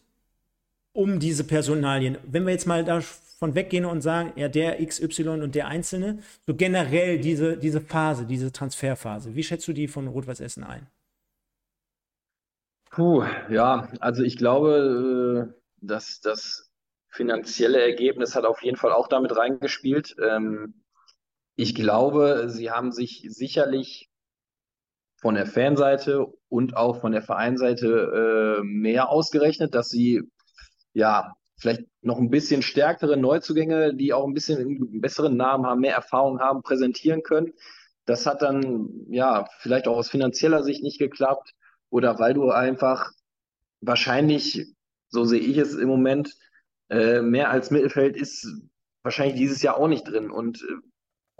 [0.94, 2.18] um diese Personalien?
[2.26, 3.04] Wenn wir jetzt mal da
[3.38, 8.26] von weggehen und sagen, ja, der XY und der Einzelne, so generell diese, diese Phase,
[8.26, 10.88] diese Transferphase, wie schätzt du die von Rot-Weiß Essen ein?
[12.90, 16.72] Puh, ja, also ich glaube, äh, dass das
[17.10, 20.16] finanzielle Ergebnis hat auf jeden Fall auch damit reingespielt.
[20.20, 20.84] Ähm,
[21.56, 24.10] ich glaube, sie haben sich sicherlich
[25.20, 30.24] von der Fanseite und auch von der Vereinseite äh, mehr ausgerechnet, dass sie
[30.94, 35.82] ja vielleicht noch ein bisschen stärkere Neuzugänge, die auch ein bisschen einen besseren Namen haben,
[35.82, 37.54] mehr Erfahrung haben, präsentieren können.
[38.06, 41.54] Das hat dann ja vielleicht auch aus finanzieller Sicht nicht geklappt
[41.90, 43.12] oder weil du einfach
[43.82, 44.74] wahrscheinlich,
[45.10, 46.34] so sehe ich es im Moment,
[46.90, 48.48] äh, mehr als Mittelfeld ist
[49.04, 50.30] wahrscheinlich dieses Jahr auch nicht drin.
[50.32, 50.76] Und äh,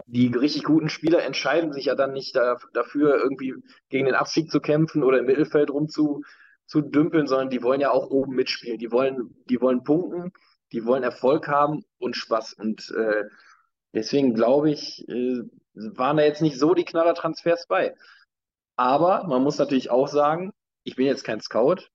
[0.06, 3.54] die richtig guten Spieler entscheiden sich ja dann nicht da, dafür, irgendwie
[3.88, 6.22] gegen den Abstieg zu kämpfen oder im Mittelfeld rumzu,
[6.68, 8.78] zu dümpeln, sondern die wollen ja auch oben mitspielen.
[8.78, 10.32] Die wollen, die wollen punkten,
[10.72, 12.52] die wollen Erfolg haben und Spaß.
[12.52, 13.24] Und äh,
[13.94, 15.40] deswegen glaube ich, äh,
[15.74, 17.94] waren da jetzt nicht so die Knaller-Transfers bei.
[18.76, 20.52] Aber man muss natürlich auch sagen,
[20.84, 21.88] ich bin jetzt kein Scout,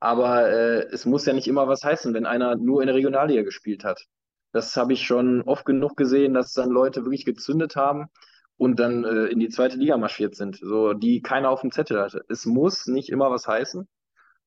[0.00, 3.42] aber äh, es muss ja nicht immer was heißen, wenn einer nur in der Regionalliga
[3.42, 4.04] gespielt hat.
[4.52, 8.06] Das habe ich schon oft genug gesehen, dass dann Leute wirklich gezündet haben
[8.56, 12.00] und dann äh, in die zweite Liga marschiert sind, so die keiner auf dem Zettel
[12.00, 12.24] hatte.
[12.28, 13.86] Es muss nicht immer was heißen.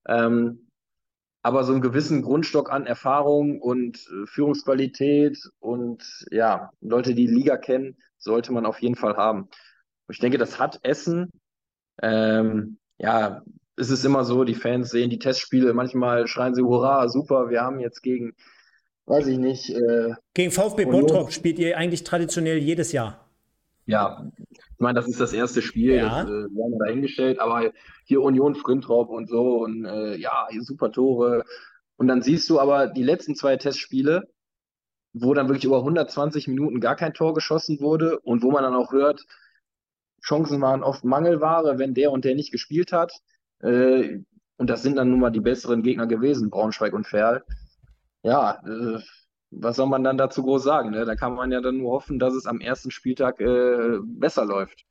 [0.06, 0.68] Ähm,
[1.42, 7.34] aber so einen gewissen Grundstock an Erfahrung und äh, Führungsqualität und ja, Leute, die die
[7.34, 9.42] Liga kennen, sollte man auf jeden Fall haben.
[9.42, 11.30] Und ich denke, das hat Essen.
[12.02, 13.42] Ähm, ja,
[13.76, 17.62] es ist immer so, die Fans sehen die Testspiele, manchmal schreien sie, hurra, super, wir
[17.62, 18.34] haben jetzt gegen,
[19.06, 19.70] weiß ich nicht.
[19.70, 23.27] Äh, gegen VfB Bottrop spielt ihr eigentlich traditionell jedes Jahr.
[23.88, 26.22] Ja, ich meine, das ist das erste Spiel, ja.
[26.22, 27.72] das äh, werden wir dahingestellt, aber
[28.04, 31.42] hier Union Frintrop und so und äh, ja, hier super Tore.
[31.96, 34.28] Und dann siehst du aber die letzten zwei Testspiele,
[35.14, 38.74] wo dann wirklich über 120 Minuten gar kein Tor geschossen wurde und wo man dann
[38.74, 39.24] auch hört,
[40.22, 43.10] Chancen waren oft Mangelware, wenn der und der nicht gespielt hat.
[43.60, 44.18] Äh,
[44.58, 47.42] und das sind dann nun mal die besseren Gegner gewesen, Braunschweig und Ferl.
[48.22, 49.00] Ja, äh,
[49.50, 50.90] was soll man dann dazu groß sagen?
[50.90, 51.04] Ne?
[51.04, 54.84] Da kann man ja dann nur hoffen, dass es am ersten Spieltag äh, besser läuft.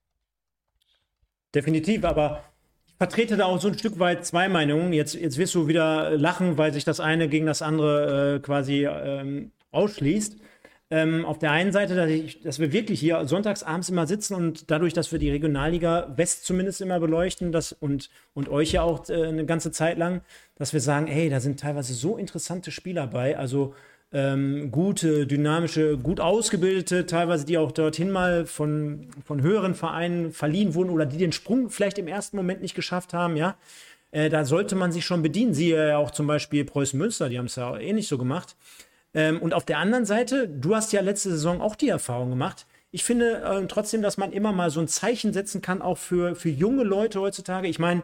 [1.54, 2.44] Definitiv, aber
[2.88, 4.94] ich vertrete da auch so ein Stück weit zwei Meinungen.
[4.94, 8.86] Jetzt, jetzt wirst du wieder lachen, weil sich das eine gegen das andere äh, quasi
[8.86, 10.38] ähm, ausschließt.
[10.90, 14.36] Ähm, auf der einen Seite, dass, ich, dass, wir wirklich hier sonntags abends immer sitzen
[14.36, 18.84] und dadurch, dass wir die Regionalliga West zumindest immer beleuchten das, und, und euch ja
[18.84, 20.22] auch äh, eine ganze Zeit lang,
[20.56, 23.76] dass wir sagen, hey, da sind teilweise so interessante Spieler bei, also
[24.14, 30.76] ähm, gute, dynamische, gut ausgebildete, teilweise die auch dorthin mal von, von höheren Vereinen verliehen
[30.76, 33.58] wurden oder die den Sprung vielleicht im ersten Moment nicht geschafft haben, ja.
[34.12, 35.54] Äh, da sollte man sich schon bedienen.
[35.54, 38.56] Siehe ja auch zum Beispiel Preußen Münster, die haben es ja ähnlich so gemacht.
[39.14, 42.66] Ähm, und auf der anderen Seite, du hast ja letzte Saison auch die Erfahrung gemacht.
[42.92, 46.36] Ich finde äh, trotzdem, dass man immer mal so ein Zeichen setzen kann, auch für,
[46.36, 47.68] für junge Leute heutzutage.
[47.68, 48.04] Ich meine,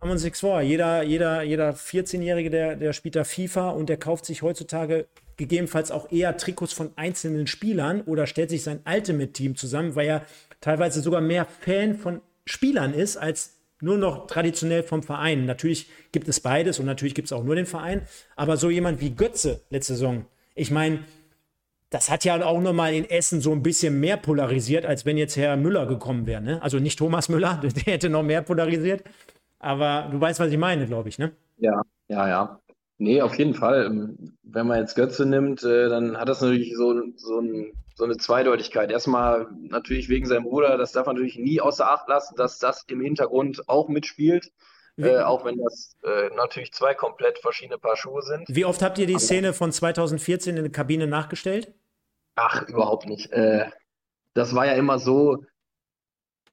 [0.00, 0.60] haben wir uns nichts vor.
[0.60, 5.08] Jeder, jeder, jeder 14-Jährige, der, der spielt da FIFA und der kauft sich heutzutage
[5.40, 10.22] gegebenenfalls auch eher Trikots von einzelnen Spielern oder stellt sich sein Ultimate-Team zusammen, weil er
[10.60, 15.46] teilweise sogar mehr Fan von Spielern ist als nur noch traditionell vom Verein.
[15.46, 18.02] Natürlich gibt es beides und natürlich gibt es auch nur den Verein.
[18.36, 21.04] Aber so jemand wie Götze letzte Saison, ich meine,
[21.88, 25.38] das hat ja auch nochmal in Essen so ein bisschen mehr polarisiert, als wenn jetzt
[25.38, 26.42] Herr Müller gekommen wäre.
[26.42, 26.62] Ne?
[26.62, 29.04] Also nicht Thomas Müller, der hätte noch mehr polarisiert.
[29.58, 31.32] Aber du weißt, was ich meine, glaube ich, ne?
[31.56, 32.60] Ja, ja, ja.
[33.00, 33.86] Nee, auf jeden Fall.
[33.86, 38.04] Ähm, wenn man jetzt Götze nimmt, äh, dann hat das natürlich so, so, ein, so
[38.04, 38.90] eine Zweideutigkeit.
[38.90, 42.84] Erstmal natürlich wegen seinem Bruder, das darf man natürlich nie außer Acht lassen, dass das
[42.88, 44.52] im Hintergrund auch mitspielt.
[44.98, 48.44] Äh, auch wenn das äh, natürlich zwei komplett verschiedene Paar Schuhe sind.
[48.48, 51.72] Wie oft habt ihr die Szene von 2014 in der Kabine nachgestellt?
[52.34, 53.32] Ach, überhaupt nicht.
[53.32, 53.70] Äh,
[54.34, 55.42] das war ja immer so,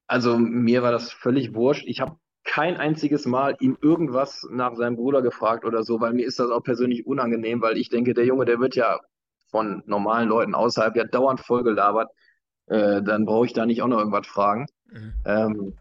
[0.05, 1.83] also mir war das völlig wurscht.
[1.87, 2.15] Ich habe
[2.47, 6.49] kein einziges Mal ihm irgendwas nach seinem Bruder gefragt oder so, weil mir ist das
[6.49, 8.99] auch persönlich unangenehm, weil ich denke, der Junge, der wird ja
[9.51, 12.09] von normalen Leuten außerhalb ja dauernd vollgelabert.
[12.65, 14.65] Äh, dann brauche ich da nicht auch noch irgendwas fragen.
[14.89, 15.13] Mhm.
[15.25, 15.77] Ähm,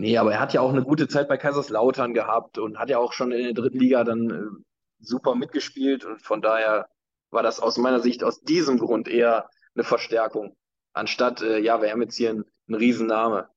[0.00, 2.98] Nee, aber er hat ja auch eine gute Zeit bei Kaiserslautern gehabt und hat ja
[2.98, 4.62] auch schon in der dritten Liga dann äh,
[5.00, 6.86] super mitgespielt und von daher
[7.30, 10.56] war das aus meiner Sicht aus diesem Grund eher eine Verstärkung,
[10.92, 13.48] anstatt, äh, ja, wir haben jetzt hier einen, einen Riesenname.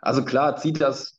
[0.00, 1.13] Also klar, zieht das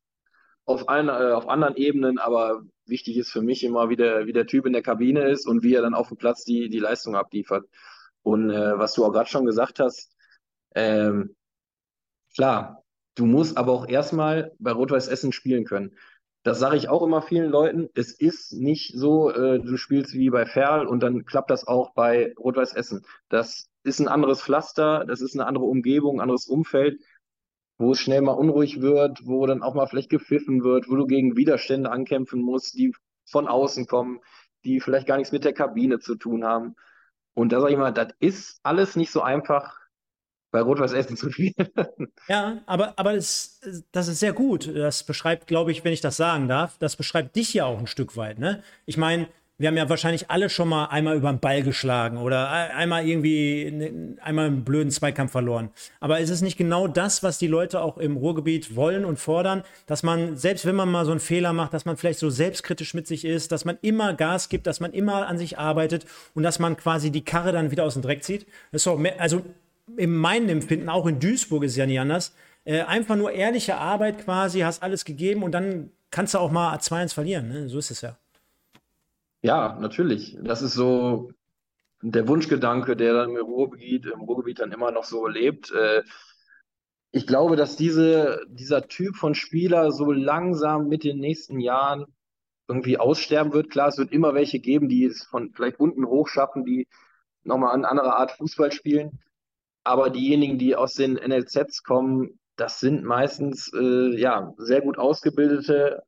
[0.65, 4.33] auf, ein, äh, auf anderen Ebenen, aber wichtig ist für mich immer, wie der, wie
[4.33, 6.79] der Typ in der Kabine ist und wie er dann auf dem Platz die, die
[6.79, 7.65] Leistung abliefert.
[8.23, 10.15] Und äh, was du auch gerade schon gesagt hast,
[10.75, 11.35] ähm,
[12.35, 15.95] klar, Du musst aber auch erstmal bei Rot-Weiß Essen spielen können.
[16.43, 17.89] Das sage ich auch immer vielen Leuten.
[17.95, 21.93] Es ist nicht so, äh, du spielst wie bei Ferl und dann klappt das auch
[21.93, 23.05] bei Rot-Weiß Essen.
[23.29, 26.99] Das ist ein anderes Pflaster, das ist eine andere Umgebung, ein anderes Umfeld,
[27.77, 31.05] wo es schnell mal unruhig wird, wo dann auch mal vielleicht gepfiffen wird, wo du
[31.05, 32.93] gegen Widerstände ankämpfen musst, die
[33.25, 34.19] von außen kommen,
[34.63, 36.75] die vielleicht gar nichts mit der Kabine zu tun haben.
[37.33, 39.79] Und da sage ich mal, das ist alles nicht so einfach,
[40.51, 41.53] bei Rot-Weiß Essen zu spielen.
[42.29, 43.59] Ja, aber, aber das,
[43.91, 44.73] das ist sehr gut.
[44.73, 47.87] Das beschreibt, glaube ich, wenn ich das sagen darf, das beschreibt dich ja auch ein
[47.87, 48.39] Stück weit.
[48.39, 48.63] Ne?
[48.85, 52.49] Ich meine, wir haben ja wahrscheinlich alle schon mal einmal über den Ball geschlagen oder
[52.49, 55.69] einmal irgendwie einmal einen blöden Zweikampf verloren.
[56.01, 59.63] Aber ist es nicht genau das, was die Leute auch im Ruhrgebiet wollen und fordern,
[59.85, 62.93] dass man, selbst wenn man mal so einen Fehler macht, dass man vielleicht so selbstkritisch
[62.93, 66.43] mit sich ist, dass man immer Gas gibt, dass man immer an sich arbeitet und
[66.43, 68.45] dass man quasi die Karre dann wieder aus dem Dreck zieht?
[68.71, 69.41] Das ist doch mehr, also
[69.95, 72.33] in meinem Empfinden, auch in Duisburg ist es ja nicht anders,
[72.65, 76.75] äh, einfach nur ehrliche Arbeit quasi, hast alles gegeben und dann kannst du auch mal
[76.75, 77.47] 2-1 verlieren.
[77.47, 77.69] Ne?
[77.69, 78.17] So ist es ja.
[79.45, 80.35] Ja, natürlich.
[80.41, 81.31] Das ist so
[82.01, 85.71] der Wunschgedanke, der dann im Ruhrgebiet, im Ruhrgebiet dann immer noch so lebt.
[85.71, 86.01] Äh,
[87.11, 92.05] ich glaube, dass diese, dieser Typ von Spieler so langsam mit den nächsten Jahren
[92.67, 93.69] irgendwie aussterben wird.
[93.69, 96.87] Klar, es wird immer welche geben, die es von vielleicht unten hoch schaffen, die
[97.43, 99.19] nochmal eine andere Art Fußball spielen.
[99.83, 106.01] Aber diejenigen, die aus den NLZs kommen, das sind meistens äh, ja sehr gut ausgebildete,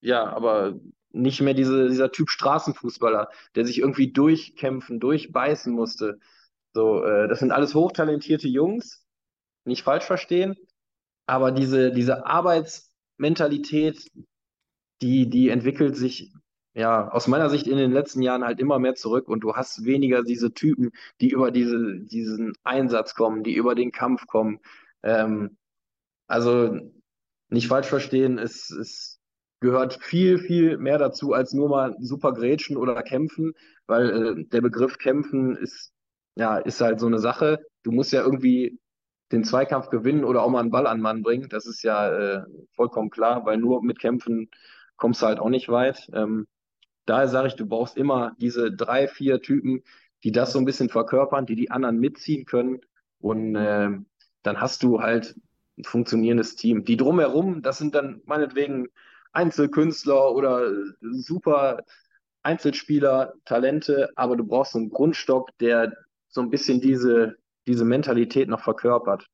[0.00, 0.78] ja, aber
[1.12, 6.18] nicht mehr diese, dieser Typ Straßenfußballer, der sich irgendwie durchkämpfen, durchbeißen musste.
[6.72, 9.04] So, äh, das sind alles hochtalentierte Jungs,
[9.64, 10.56] nicht falsch verstehen,
[11.26, 14.10] aber diese, diese Arbeitsmentalität,
[15.02, 16.32] die, die entwickelt sich
[16.74, 19.84] ja aus meiner Sicht in den letzten Jahren halt immer mehr zurück und du hast
[19.84, 24.60] weniger diese Typen, die über diese, diesen Einsatz kommen, die über den Kampf kommen.
[25.02, 25.56] Ähm,
[26.28, 26.78] also
[27.48, 29.19] nicht falsch verstehen, es, es
[29.60, 33.52] gehört viel, viel mehr dazu, als nur mal super grätschen oder kämpfen,
[33.86, 35.92] weil äh, der Begriff kämpfen ist,
[36.34, 37.60] ja, ist halt so eine Sache.
[37.82, 38.78] Du musst ja irgendwie
[39.32, 41.48] den Zweikampf gewinnen oder auch mal einen Ball an Mann bringen.
[41.48, 42.42] Das ist ja äh,
[42.74, 44.50] vollkommen klar, weil nur mit Kämpfen
[44.96, 46.08] kommst du halt auch nicht weit.
[46.12, 46.46] Ähm,
[47.06, 49.82] daher sage ich, du brauchst immer diese drei, vier Typen,
[50.24, 52.80] die das so ein bisschen verkörpern, die die anderen mitziehen können.
[53.18, 53.90] Und äh,
[54.42, 55.36] dann hast du halt
[55.78, 56.84] ein funktionierendes Team.
[56.84, 58.88] Die drumherum, das sind dann meinetwegen
[59.32, 61.84] Einzelkünstler oder super
[62.42, 65.92] Einzelspieler, Talente, aber du brauchst einen Grundstock, der
[66.28, 69.26] so ein bisschen diese, diese Mentalität noch verkörpert.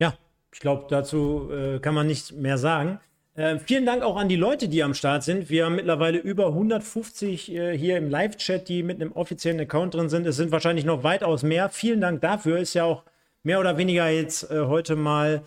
[0.00, 0.14] Ja,
[0.52, 3.00] ich glaube, dazu äh, kann man nicht mehr sagen.
[3.34, 5.48] Äh, vielen Dank auch an die Leute, die am Start sind.
[5.48, 10.10] Wir haben mittlerweile über 150 äh, hier im Live-Chat, die mit einem offiziellen Account drin
[10.10, 10.26] sind.
[10.26, 11.70] Es sind wahrscheinlich noch weitaus mehr.
[11.70, 12.58] Vielen Dank dafür.
[12.58, 13.04] Ist ja auch
[13.42, 15.44] mehr oder weniger jetzt äh, heute mal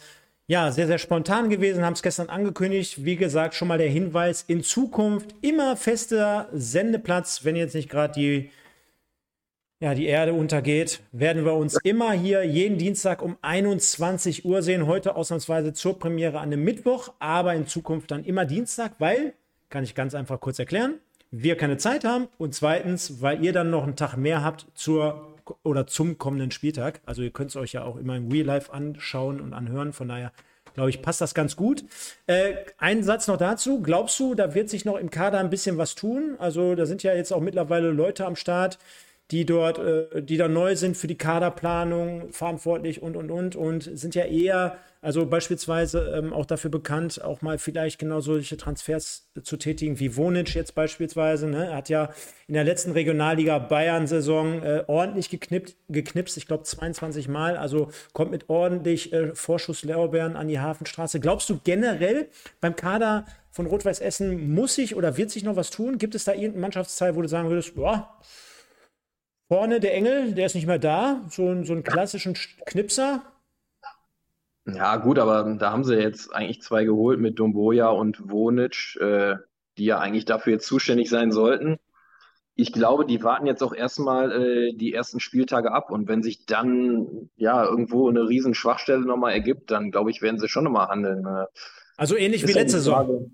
[0.48, 3.04] ja, sehr, sehr spontan gewesen, haben es gestern angekündigt.
[3.04, 8.14] Wie gesagt, schon mal der Hinweis, in Zukunft immer fester Sendeplatz, wenn jetzt nicht gerade
[8.14, 8.52] die,
[9.80, 14.86] ja, die Erde untergeht, werden wir uns immer hier jeden Dienstag um 21 Uhr sehen.
[14.86, 19.34] Heute ausnahmsweise zur Premiere an einem Mittwoch, aber in Zukunft dann immer Dienstag, weil,
[19.70, 21.00] kann ich ganz einfach kurz erklären,
[21.32, 25.35] wir keine Zeit haben und zweitens, weil ihr dann noch einen Tag mehr habt zur
[25.64, 27.02] oder zum kommenden Spieltag.
[27.06, 29.94] Also ihr könnt es euch ja auch immer im Real Life anschauen und anhören.
[29.94, 30.32] Von daher
[30.76, 31.84] glaube ich, passt das ganz gut.
[32.28, 33.82] Äh, ein Satz noch dazu.
[33.82, 36.36] Glaubst du, da wird sich noch im Kader ein bisschen was tun?
[36.38, 38.78] Also da sind ja jetzt auch mittlerweile Leute am Start,
[39.32, 43.84] die dort, äh, die da neu sind für die Kaderplanung verantwortlich und und und und
[43.84, 49.30] sind ja eher also beispielsweise ähm, auch dafür bekannt, auch mal vielleicht genau solche Transfers
[49.44, 51.48] zu tätigen wie Wonic jetzt beispielsweise.
[51.48, 51.68] Ne?
[51.68, 52.10] Er hat ja
[52.48, 58.32] in der letzten Regionalliga Bayern-Saison äh, ordentlich geknippt, geknipst, ich glaube 22 Mal, also kommt
[58.32, 61.20] mit ordentlich äh, Vorschusslorbeeren an die Hafenstraße.
[61.20, 62.28] Glaubst du generell
[62.60, 66.00] beim Kader von Rot-Weiß Essen muss sich oder wird sich noch was tun?
[66.00, 68.18] Gibt es da irgendeinen Mannschaftsteil, wo du sagen würdest, boah,
[69.48, 73.22] vorne der Engel, der ist nicht mehr da, so, so einen klassischen Knipser,
[74.68, 79.36] ja, gut, aber da haben sie jetzt eigentlich zwei geholt mit Domboja und Wonic, äh,
[79.78, 81.78] die ja eigentlich dafür jetzt zuständig sein sollten.
[82.56, 86.46] Ich glaube, die warten jetzt auch erstmal äh, die ersten Spieltage ab und wenn sich
[86.46, 90.88] dann ja irgendwo eine riesen Schwachstelle nochmal ergibt, dann glaube ich, werden sie schon nochmal
[90.88, 91.26] handeln.
[91.28, 91.46] Äh,
[91.98, 93.32] also ähnlich wie letzte Saison.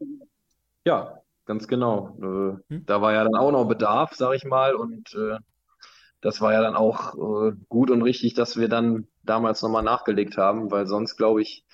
[0.84, 2.17] Ja, ganz genau.
[2.19, 2.86] Äh, hm?
[2.86, 5.38] Da war ja dann auch noch Bedarf, sag ich mal, und äh,
[6.21, 10.38] das war ja dann auch äh, gut und richtig, dass wir dann damals nochmal nachgelegt
[10.38, 11.65] haben, weil sonst, glaube ich,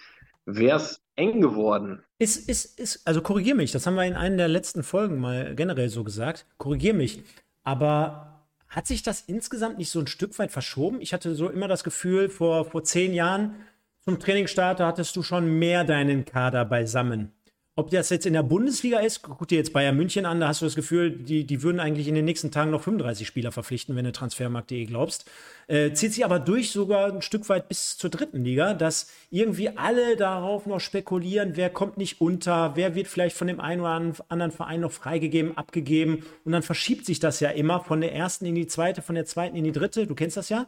[0.45, 2.03] wäre es eng geworden.
[2.19, 5.55] Ist, ist, ist, also korrigier mich, das haben wir in einer der letzten Folgen mal
[5.55, 6.45] generell so gesagt.
[6.57, 7.23] Korrigier mich.
[7.63, 11.01] Aber hat sich das insgesamt nicht so ein Stück weit verschoben?
[11.01, 13.55] Ich hatte so immer das Gefühl, vor, vor zehn Jahren
[14.01, 17.33] zum Trainingsstart hattest du schon mehr deinen Kader beisammen.
[17.79, 20.61] Ob das jetzt in der Bundesliga ist, guck dir jetzt Bayern München an, da hast
[20.61, 23.95] du das Gefühl, die, die würden eigentlich in den nächsten Tagen noch 35 Spieler verpflichten,
[23.95, 25.29] wenn du Transfermarkt.de glaubst.
[25.67, 29.69] Äh, zieht sich aber durch sogar ein Stück weit bis zur dritten Liga, dass irgendwie
[29.77, 34.15] alle darauf noch spekulieren, wer kommt nicht unter, wer wird vielleicht von dem einen oder
[34.27, 36.25] anderen Verein noch freigegeben, abgegeben.
[36.45, 39.25] Und dann verschiebt sich das ja immer von der ersten in die zweite, von der
[39.25, 40.07] zweiten in die dritte.
[40.07, 40.65] Du kennst das ja.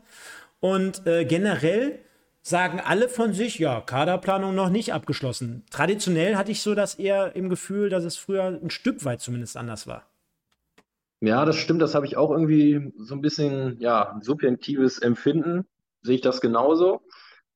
[0.59, 2.01] Und äh, generell
[2.49, 5.63] sagen alle von sich, ja, Kaderplanung noch nicht abgeschlossen.
[5.71, 9.57] Traditionell hatte ich so das eher im Gefühl, dass es früher ein Stück weit zumindest
[9.57, 10.05] anders war.
[11.21, 15.65] Ja, das stimmt, das habe ich auch irgendwie so ein bisschen, ja, subjektives Empfinden,
[16.01, 17.01] sehe ich das genauso.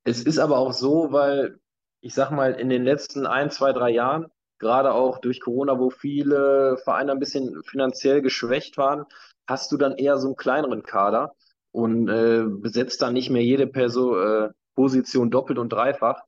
[0.04, 1.60] Es ist aber auch so, weil
[2.04, 4.28] ich sag mal, in den letzten ein, zwei, drei Jahren,
[4.60, 9.06] gerade auch durch Corona, wo viele Vereine ein bisschen finanziell geschwächt waren,
[9.48, 11.34] hast du dann eher so einen kleineren Kader
[11.72, 16.22] und äh, besetzt dann nicht mehr jede Person, äh, Position doppelt und dreifach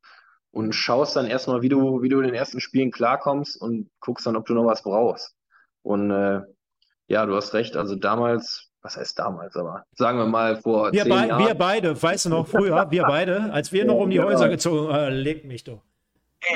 [0.51, 4.25] und schaust dann erstmal, wie du, wie du in den ersten Spielen klarkommst und guckst
[4.25, 5.35] dann, ob du noch was brauchst.
[5.81, 6.41] Und äh,
[7.07, 7.75] ja, du hast recht.
[7.75, 11.45] Also damals, was heißt damals, aber sagen wir mal vor wir zehn be Jahren.
[11.45, 14.93] Wir beide, weißt du noch, früher, wir beide, als wir noch um die Häuser gezogen,
[14.93, 15.81] äh, leg mich doch.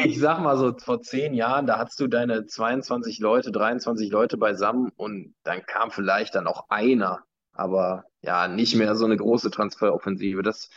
[0.05, 4.37] Ich sag mal so, vor zehn Jahren, da hattest du deine 22 Leute, 23 Leute
[4.37, 7.23] beisammen und dann kam vielleicht dann auch einer,
[7.53, 10.43] aber ja, nicht mehr so eine große Transferoffensive.
[10.43, 10.69] Das,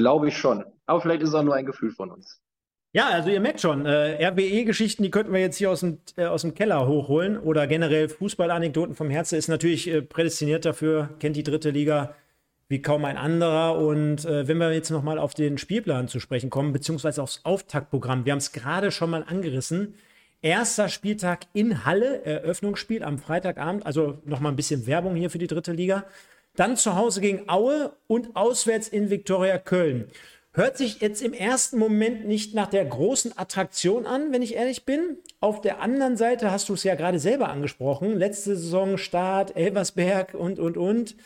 [0.00, 0.64] Glaube ich schon.
[0.86, 2.40] Aber vielleicht ist es auch nur ein Gefühl von uns.
[2.92, 6.24] Ja, also ihr merkt schon, äh, RWE-Geschichten, die könnten wir jetzt hier aus dem, äh,
[6.24, 11.36] aus dem Keller hochholen oder generell Fußballanekdoten vom Herzen ist natürlich äh, prädestiniert dafür, kennt
[11.36, 12.14] die dritte Liga
[12.68, 13.76] wie kaum ein anderer.
[13.76, 18.24] Und äh, wenn wir jetzt nochmal auf den Spielplan zu sprechen kommen, beziehungsweise aufs Auftaktprogramm,
[18.24, 19.96] wir haben es gerade schon mal angerissen.
[20.40, 25.48] Erster Spieltag in Halle, Eröffnungsspiel am Freitagabend, also nochmal ein bisschen Werbung hier für die
[25.48, 26.06] dritte Liga.
[26.56, 30.10] Dann zu Hause gegen Aue und auswärts in Viktoria Köln.
[30.52, 34.84] Hört sich jetzt im ersten Moment nicht nach der großen Attraktion an, wenn ich ehrlich
[34.84, 35.18] bin.
[35.38, 38.16] Auf der anderen Seite hast du es ja gerade selber angesprochen.
[38.16, 41.16] Letzte Saison Start, Elversberg und, und, und.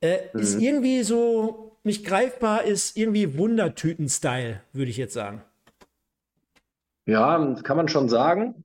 [0.00, 0.40] Äh, mhm.
[0.40, 5.42] Ist irgendwie so nicht greifbar, ist irgendwie Wundertüten-Style, würde ich jetzt sagen.
[7.06, 8.64] Ja, kann man schon sagen.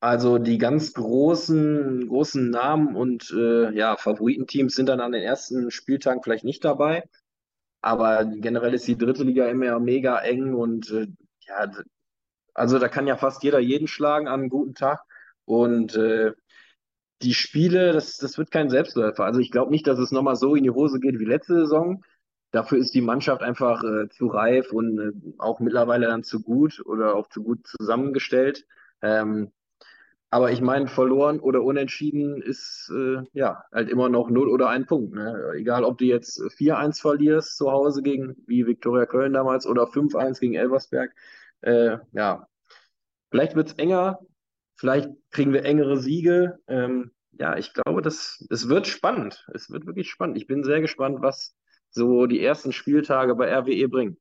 [0.00, 5.70] Also die ganz großen, großen Namen und äh, ja, Favoritenteams sind dann an den ersten
[5.72, 7.02] Spieltagen vielleicht nicht dabei.
[7.80, 11.08] Aber generell ist die dritte Liga immer mega eng und äh,
[11.46, 11.70] ja,
[12.54, 15.00] also da kann ja fast jeder jeden schlagen an einem guten Tag.
[15.44, 16.32] Und äh,
[17.22, 19.24] die Spiele, das, das wird kein Selbstläufer.
[19.24, 22.04] Also ich glaube nicht, dass es nochmal so in die Hose geht wie letzte Saison.
[22.52, 26.82] Dafür ist die Mannschaft einfach äh, zu reif und äh, auch mittlerweile dann zu gut
[26.86, 28.66] oder auch zu gut zusammengestellt.
[29.02, 29.52] Ähm,
[30.30, 34.86] aber ich meine, verloren oder unentschieden ist äh, ja halt immer noch 0 oder ein
[34.86, 35.14] Punkt.
[35.14, 35.52] Ne?
[35.56, 40.40] Egal, ob du jetzt 4-1 verlierst zu Hause gegen, wie Viktoria Köln damals, oder 5-1
[40.40, 41.14] gegen Elversberg.
[41.62, 42.46] Äh, ja,
[43.30, 44.20] vielleicht wird es enger,
[44.76, 46.58] vielleicht kriegen wir engere Siege.
[46.66, 49.46] Ähm, ja, ich glaube, das, es wird spannend.
[49.54, 50.36] Es wird wirklich spannend.
[50.36, 51.56] Ich bin sehr gespannt, was
[51.90, 54.18] so die ersten Spieltage bei RWE bringen.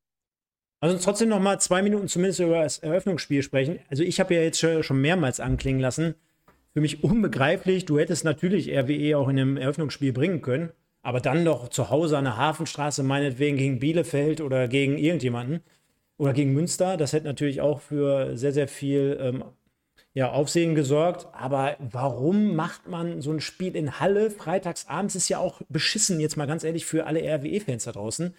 [0.80, 3.80] Also trotzdem noch mal zwei Minuten zumindest über das Eröffnungsspiel sprechen.
[3.90, 6.16] Also ich habe ja jetzt schon mehrmals anklingen lassen.
[6.74, 7.86] Für mich unbegreiflich.
[7.86, 10.70] Du hättest natürlich RWE auch in einem Eröffnungsspiel bringen können,
[11.02, 15.62] aber dann doch zu Hause an der Hafenstraße meinetwegen gegen Bielefeld oder gegen irgendjemanden
[16.18, 16.96] oder gegen Münster.
[16.96, 19.44] Das hätte natürlich auch für sehr, sehr viel ähm,
[20.14, 21.28] ja, Aufsehen gesorgt.
[21.34, 25.16] Aber warum macht man so ein Spiel in Halle freitags abends?
[25.16, 28.36] Ist ja auch beschissen, jetzt mal ganz ehrlich, für alle RWE-Fans da draußen.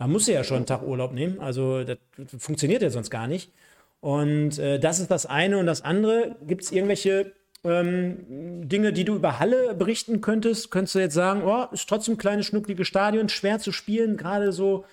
[0.00, 1.40] Da muss ja schon einen Tag Urlaub nehmen.
[1.40, 1.98] Also das
[2.38, 3.52] funktioniert ja sonst gar nicht.
[4.00, 5.58] Und äh, das ist das eine.
[5.58, 7.34] Und das andere, gibt es irgendwelche
[7.64, 10.70] ähm, Dinge, die du über Halle berichten könntest?
[10.70, 14.52] Könntest du jetzt sagen, oh, ist trotzdem ein kleines, schnuckliges Stadion, schwer zu spielen, gerade
[14.52, 14.86] so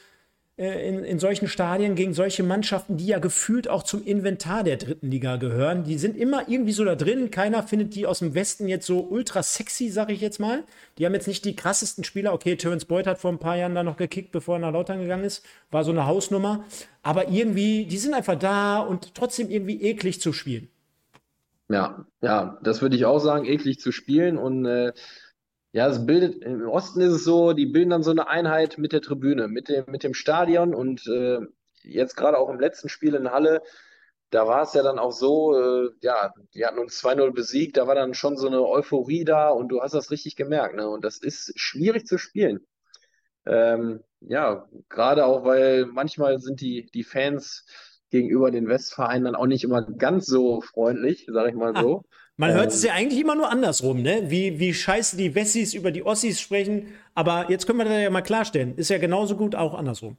[0.63, 5.11] in, in solchen Stadien gegen solche Mannschaften, die ja gefühlt auch zum Inventar der dritten
[5.11, 5.83] Liga gehören.
[5.83, 7.29] Die sind immer irgendwie so da drin.
[7.29, 10.63] Keiner findet die aus dem Westen jetzt so ultra sexy, sag ich jetzt mal.
[10.97, 12.33] Die haben jetzt nicht die krassesten Spieler.
[12.33, 14.99] Okay, Terence Boyd hat vor ein paar Jahren da noch gekickt, bevor er nach Lautern
[14.99, 15.45] gegangen ist.
[15.69, 16.65] War so eine Hausnummer.
[17.03, 20.69] Aber irgendwie, die sind einfach da und trotzdem irgendwie eklig zu spielen.
[21.69, 24.93] Ja, ja, das würde ich auch sagen, eklig zu spielen und äh,
[25.77, 28.93] ja, es bildet, im Osten ist es so, die bilden dann so eine Einheit mit
[28.93, 31.37] der Tribüne, mit dem, mit dem Stadion und äh,
[31.83, 33.61] jetzt gerade auch im letzten Spiel in Halle,
[34.31, 37.85] da war es ja dann auch so, äh, ja, die hatten uns 2-0 besiegt, da
[37.85, 40.89] war dann schon so eine Euphorie da und du hast das richtig gemerkt, ne?
[40.89, 42.65] Und das ist schwierig zu spielen.
[43.45, 47.67] Ähm, ja, gerade auch, weil manchmal sind die, die Fans
[48.09, 52.03] gegenüber den Westvereinen dann auch nicht immer ganz so freundlich, sag ich mal so.
[52.37, 52.89] Man hört es ähm.
[52.89, 54.29] ja eigentlich immer nur andersrum, ne?
[54.29, 56.93] Wie, wie scheiße die Wessis über die Ossis sprechen.
[57.15, 58.75] Aber jetzt können wir das ja mal klarstellen.
[58.77, 60.17] Ist ja genauso gut auch andersrum.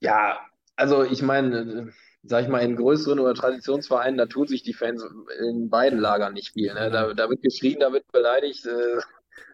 [0.00, 0.38] Ja,
[0.76, 1.92] also ich meine,
[2.22, 5.04] sag ich mal, in größeren oder Traditionsvereinen, da tun sich die Fans
[5.38, 6.72] in beiden Lagern nicht viel.
[6.72, 6.90] Ne?
[6.90, 8.64] Da, da wird geschrien, da wird beleidigt.
[8.66, 9.00] Äh,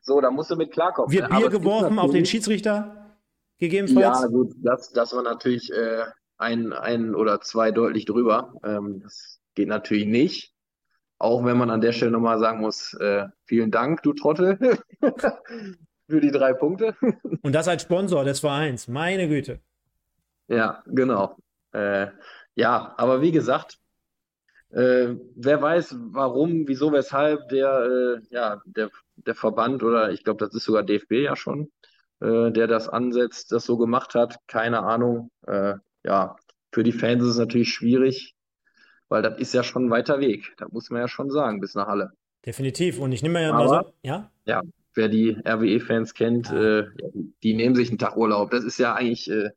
[0.03, 1.11] so, da musst du mit klarkommen.
[1.13, 1.39] Wird ne?
[1.39, 3.17] Bier geworfen auf den Schiedsrichter?
[3.59, 4.23] Gegebenenfalls?
[4.23, 6.05] Ja, gut, das, das war natürlich äh,
[6.39, 8.55] ein, ein oder zwei deutlich drüber.
[8.65, 10.50] Ähm, das geht natürlich nicht.
[11.21, 14.59] Auch wenn man an der Stelle nochmal sagen muss, äh, vielen Dank, du Trottel,
[16.09, 16.97] für die drei Punkte.
[17.43, 19.61] Und das als Sponsor des Vereins, meine Güte.
[20.49, 21.37] Ja, genau.
[21.73, 22.07] Äh,
[22.55, 23.79] ja, aber wie gesagt,
[24.71, 30.43] äh, wer weiß, warum, wieso, weshalb der, äh, ja, der, der Verband oder ich glaube,
[30.43, 31.71] das ist sogar DFB ja schon,
[32.21, 35.31] äh, der das ansetzt, das so gemacht hat, keine Ahnung.
[35.47, 36.37] Äh, ja,
[36.73, 38.35] für die Fans ist es natürlich schwierig,
[39.11, 40.55] weil das ist ja schon ein weiter Weg.
[40.57, 42.13] Da muss man ja schon sagen, bis nach Halle.
[42.47, 42.99] Definitiv.
[42.99, 44.31] Und ich nehme ja mal so, ja?
[44.47, 44.63] Ja,
[44.95, 46.79] wer die RWE-Fans kennt, ja.
[46.81, 46.87] äh,
[47.43, 48.51] die nehmen sich einen Tag Urlaub.
[48.51, 49.51] Das ist ja eigentlich äh,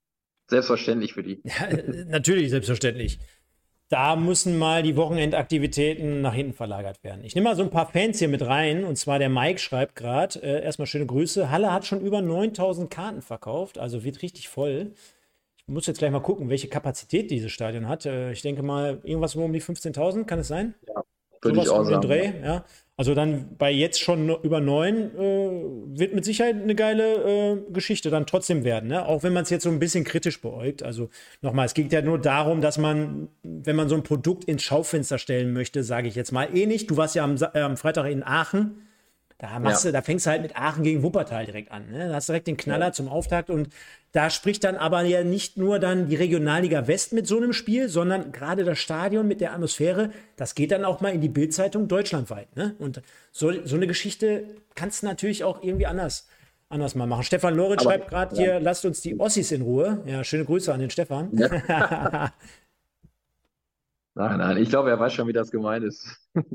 [0.48, 1.42] selbstverständlich für die.
[1.46, 1.70] Ja,
[2.08, 3.20] natürlich selbstverständlich.
[3.90, 7.24] Da müssen mal die Wochenendaktivitäten nach hinten verlagert werden.
[7.24, 8.86] Ich nehme mal so ein paar Fans hier mit rein.
[8.86, 11.52] Und zwar der Mike schreibt gerade, äh, erstmal schöne Grüße.
[11.52, 14.94] Halle hat schon über 9000 Karten verkauft, also wird richtig voll.
[15.66, 18.06] Ich muss jetzt gleich mal gucken, welche Kapazität dieses Stadion hat.
[18.06, 20.76] Äh, ich denke mal, irgendwas um die 15.000, kann es sein?
[20.88, 21.04] Ja,
[21.42, 22.02] Würde ich auch sagen.
[22.02, 22.66] Dreh, ja.
[22.96, 28.12] Also dann bei jetzt schon über neun äh, wird mit Sicherheit eine geile äh, Geschichte
[28.12, 29.08] dann trotzdem werden, ne?
[29.08, 30.84] auch wenn man es jetzt so ein bisschen kritisch beäugt.
[30.84, 31.10] Also
[31.42, 35.18] nochmal, es geht ja nur darum, dass man, wenn man so ein Produkt ins Schaufenster
[35.18, 36.92] stellen möchte, sage ich jetzt mal, eh nicht.
[36.92, 38.84] Du warst ja am, äh, am Freitag in Aachen
[39.44, 39.92] da, machst ja.
[39.92, 41.92] du, da fängst du halt mit Aachen gegen Wuppertal direkt an.
[41.92, 42.08] Ne?
[42.08, 42.92] Da hast du direkt den Knaller ja.
[42.94, 43.68] zum Auftakt und
[44.14, 47.90] da spricht dann aber ja nicht nur dann die Regionalliga West mit so einem Spiel,
[47.90, 51.88] sondern gerade das Stadion mit der Atmosphäre, das geht dann auch mal in die Bildzeitung
[51.88, 52.56] deutschlandweit.
[52.56, 52.76] Ne?
[52.78, 53.02] Und
[53.32, 54.46] so, so eine Geschichte
[54.76, 56.28] kannst du natürlich auch irgendwie anders,
[56.70, 57.24] anders mal machen.
[57.24, 58.42] Stefan Lorenz schreibt gerade ja.
[58.42, 60.04] hier, lasst uns die Ossis in Ruhe.
[60.06, 61.30] Ja, schöne Grüße an den Stefan.
[61.34, 62.32] nein,
[64.14, 66.08] nein, ich glaube, er weiß schon, wie das gemeint ist.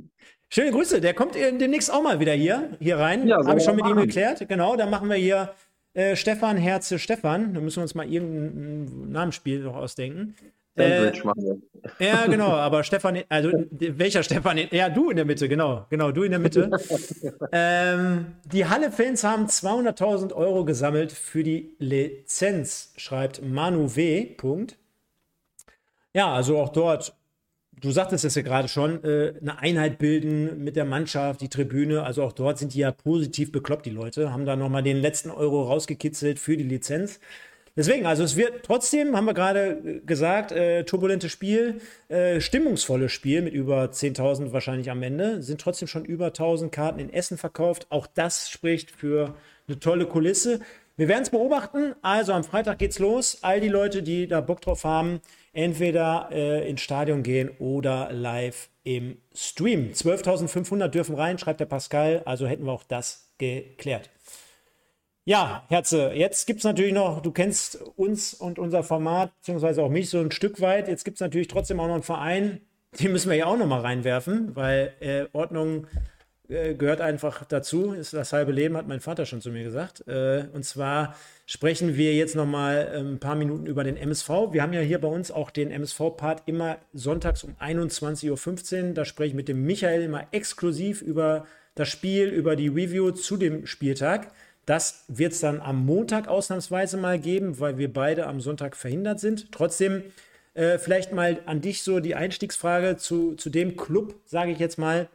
[0.51, 3.27] Schöne Grüße, der kommt demnächst auch mal wieder hier, hier rein.
[3.27, 3.99] Ja, Habe ich schon mit machen.
[3.99, 4.49] ihm geklärt.
[4.49, 5.51] Genau, dann machen wir hier
[5.95, 7.55] äh, Stefan Herze Stefan.
[7.55, 10.35] Da müssen wir uns mal irgendein Namensspiel noch ausdenken.
[10.79, 11.59] Sandwich äh, wir.
[11.99, 14.59] Ja, genau, aber Stefan, also welcher Stefan?
[14.71, 16.71] Ja, du in der Mitte, genau, genau, du in der Mitte.
[17.53, 24.27] ähm, die Halle-Fans haben 200.000 Euro gesammelt für die Lizenz, schreibt Manu W.
[24.37, 24.77] Punkt.
[26.15, 27.15] Ja, also auch dort
[27.81, 32.03] du sagtest es ja gerade schon, äh, eine Einheit bilden mit der Mannschaft, die Tribüne.
[32.03, 34.33] Also auch dort sind die ja positiv bekloppt, die Leute.
[34.33, 37.21] Haben da nochmal den letzten Euro rausgekitzelt für die Lizenz.
[37.79, 43.13] Deswegen, also es wird trotzdem, haben wir gerade äh, gesagt, äh, turbulentes Spiel, äh, stimmungsvolles
[43.13, 45.43] Spiel mit über 10.000 wahrscheinlich am Ende.
[45.43, 47.87] Sind trotzdem schon über 1.000 Karten in Essen verkauft.
[47.91, 49.37] Auch das spricht für
[49.69, 50.59] eine tolle Kulisse.
[50.97, 51.95] Wir werden es beobachten.
[52.03, 53.39] Also am Freitag geht's los.
[53.43, 55.21] All die Leute, die da Bock drauf haben,
[55.53, 59.93] entweder äh, ins Stadion gehen oder live im Stream.
[59.93, 62.23] 12.500 dürfen rein, schreibt der Pascal.
[62.25, 64.11] Also hätten wir auch das geklärt.
[65.25, 69.91] Ja, Herze, jetzt gibt es natürlich noch, du kennst uns und unser Format, beziehungsweise auch
[69.91, 70.89] mich so ein Stück weit.
[70.89, 72.63] Jetzt gibt es natürlich trotzdem auch noch einen Verein,
[72.99, 75.87] den müssen wir ja auch noch mal reinwerfen, weil äh, Ordnung
[76.49, 80.07] äh, gehört einfach dazu, ist das halbe Leben, hat mein Vater schon zu mir gesagt.
[80.09, 81.15] Äh, und zwar
[81.47, 84.29] sprechen wir jetzt noch mal ähm, ein paar Minuten über den MSV.
[84.53, 88.95] Wir haben ja hier bei uns auch den MSV-Part immer sonntags um 21.15 Uhr.
[88.95, 93.37] Da spreche ich mit dem Michael immer exklusiv über das Spiel, über die Review zu
[93.37, 94.33] dem Spieltag.
[94.65, 99.21] Das wird es dann am Montag ausnahmsweise mal geben, weil wir beide am Sonntag verhindert
[99.21, 99.53] sind.
[99.53, 100.03] Trotzdem
[100.55, 104.79] äh, vielleicht mal an dich so die Einstiegsfrage zu, zu dem Club, sage ich jetzt
[104.79, 105.09] mal,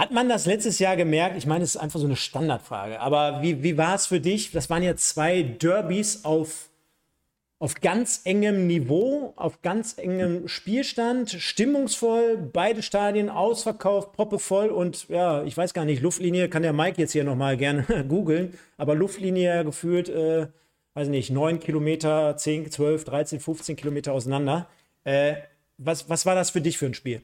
[0.00, 1.36] hat man das letztes Jahr gemerkt?
[1.36, 3.00] Ich meine, es ist einfach so eine Standardfrage.
[3.00, 4.50] Aber wie, wie war es für dich?
[4.50, 6.70] Das waren ja zwei Derbys auf,
[7.58, 15.44] auf ganz engem Niveau, auf ganz engem Spielstand, stimmungsvoll, beide Stadien ausverkauft, proppevoll und ja,
[15.44, 19.66] ich weiß gar nicht, Luftlinie kann der Mike jetzt hier nochmal gerne googeln, aber Luftlinie
[19.66, 20.46] gefühlt, äh,
[20.94, 24.66] weiß nicht, 9 Kilometer, 10, 12, 13, 15 Kilometer auseinander.
[25.04, 25.34] Äh,
[25.76, 27.20] was, was war das für dich für ein Spiel?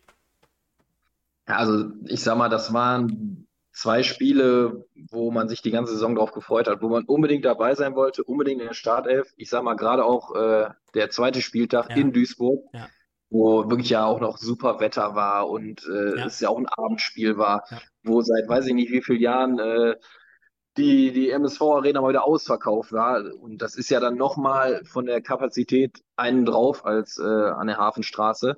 [1.49, 6.15] Ja, also ich sag mal, das waren zwei Spiele, wo man sich die ganze Saison
[6.15, 9.33] drauf gefreut hat, wo man unbedingt dabei sein wollte, unbedingt in der Startelf.
[9.37, 12.89] Ich sag mal, gerade auch äh, der zweite Spieltag Ja, in Duisburg, ja,
[13.29, 16.69] wo wirklich ja auch noch super Wetter war und äh, ja, es ja auch ein
[16.69, 17.65] Abendspiel war,
[18.03, 19.97] wo seit weiß ich nicht wie vielen Jahren äh,
[20.77, 23.23] die, die MSV-Arena mal wieder ausverkauft war.
[23.41, 27.79] Und das ist ja dann nochmal von der Kapazität einen drauf als äh, an der
[27.79, 28.57] Hafenstraße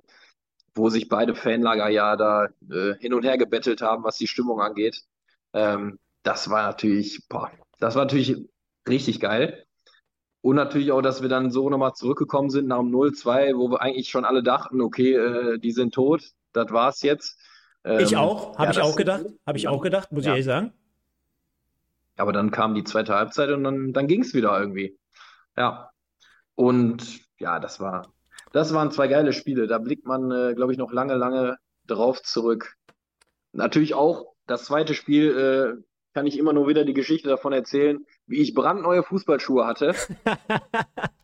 [0.74, 4.60] wo sich beide Fanlager ja da äh, hin und her gebettelt haben, was die Stimmung
[4.60, 5.02] angeht.
[5.52, 8.36] Ähm, das war natürlich, boah, das war natürlich
[8.88, 9.64] richtig geil.
[10.40, 13.82] Und natürlich auch, dass wir dann so nochmal zurückgekommen sind nach dem 0-2, wo wir
[13.82, 17.38] eigentlich schon alle dachten, okay, äh, die sind tot, das war's jetzt.
[17.84, 20.30] Ähm, ich auch, habe ja, ich auch gedacht, habe ich auch gedacht, muss ja.
[20.30, 20.72] ich ehrlich sagen.
[22.16, 24.98] Aber dann kam die zweite Halbzeit und dann, dann ging es wieder irgendwie.
[25.56, 25.90] Ja.
[26.54, 28.12] Und ja, das war,
[28.52, 29.66] das waren zwei geile Spiele.
[29.66, 32.76] Da blickt man, äh, glaube ich, noch lange, lange drauf zurück.
[33.52, 35.82] Natürlich auch das zweite Spiel, äh,
[36.14, 39.94] kann ich immer nur wieder die Geschichte davon erzählen, wie ich brandneue Fußballschuhe hatte.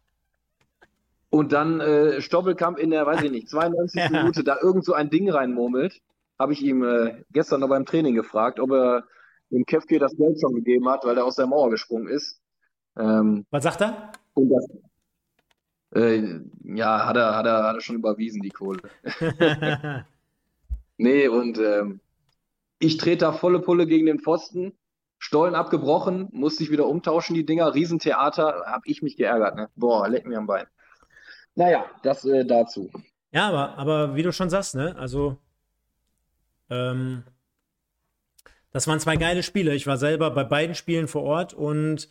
[1.30, 4.00] Und dann äh, Stoppelkamp in der, weiß ich nicht, 92.
[4.00, 4.10] Ja.
[4.10, 6.00] Minute da irgend so ein Ding reinmurmelt.
[6.38, 9.04] Habe ich ihm äh, gestern noch beim Training gefragt, ob er
[9.50, 12.40] dem Kevke das Geld schon gegeben hat, weil er aus der Mauer gesprungen ist.
[12.96, 14.12] Ähm, Was sagt er?
[14.34, 14.68] Und das,
[15.94, 18.82] äh, ja, hat er, hat, er, hat er schon überwiesen, die Kohle.
[20.96, 22.00] nee, und ähm,
[22.78, 24.72] ich trete da volle Pulle gegen den Pfosten.
[25.18, 27.74] Stollen abgebrochen, musste ich wieder umtauschen, die Dinger.
[27.74, 29.56] Riesentheater, habe ich mich geärgert.
[29.56, 29.70] Ne?
[29.74, 30.66] Boah, leck mir am Bein.
[31.54, 32.90] Naja, das äh, dazu.
[33.30, 34.94] Ja, aber, aber wie du schon sagst, ne?
[34.98, 35.38] Also,
[36.68, 37.22] ähm,
[38.70, 39.74] das waren zwei geile Spiele.
[39.74, 42.08] Ich war selber bei beiden Spielen vor Ort und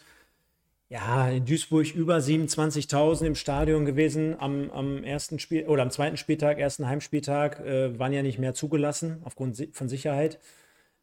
[0.94, 6.18] ja, in Duisburg über 27.000 im Stadion gewesen am, am ersten Spiel oder am zweiten
[6.18, 10.38] Spieltag, ersten Heimspieltag, äh, waren ja nicht mehr zugelassen aufgrund von Sicherheit.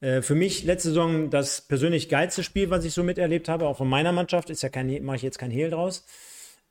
[0.01, 3.79] Äh, für mich letzte Saison das persönlich geilste Spiel, was ich so miterlebt habe, auch
[3.79, 6.07] von meiner Mannschaft, ist ja kein, mache ich jetzt kein Hehl draus.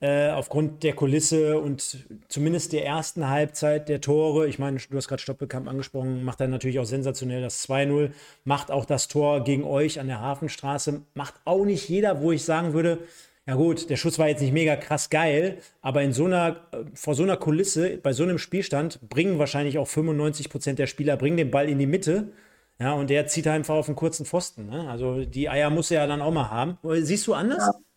[0.01, 4.47] Äh, aufgrund der Kulisse und zumindest der ersten Halbzeit der Tore.
[4.47, 8.11] Ich meine, du hast gerade Stoppelkamp angesprochen, macht er natürlich auch sensationell das 2-0,
[8.45, 12.45] macht auch das Tor gegen euch an der Hafenstraße, macht auch nicht jeder, wo ich
[12.45, 12.99] sagen würde,
[13.45, 16.77] ja gut, der Schuss war jetzt nicht mega krass geil, aber in so einer, äh,
[16.93, 21.17] vor so einer Kulisse, bei so einem Spielstand, bringen wahrscheinlich auch 95 Prozent der Spieler,
[21.17, 22.31] bringen den Ball in die Mitte.
[22.79, 24.67] Ja, und der zieht einfach auf einen kurzen Pfosten.
[24.67, 24.89] Ne?
[24.89, 26.77] Also die Eier muss er ja dann auch mal haben.
[27.01, 27.65] Siehst du anders?
[27.65, 27.88] Ja.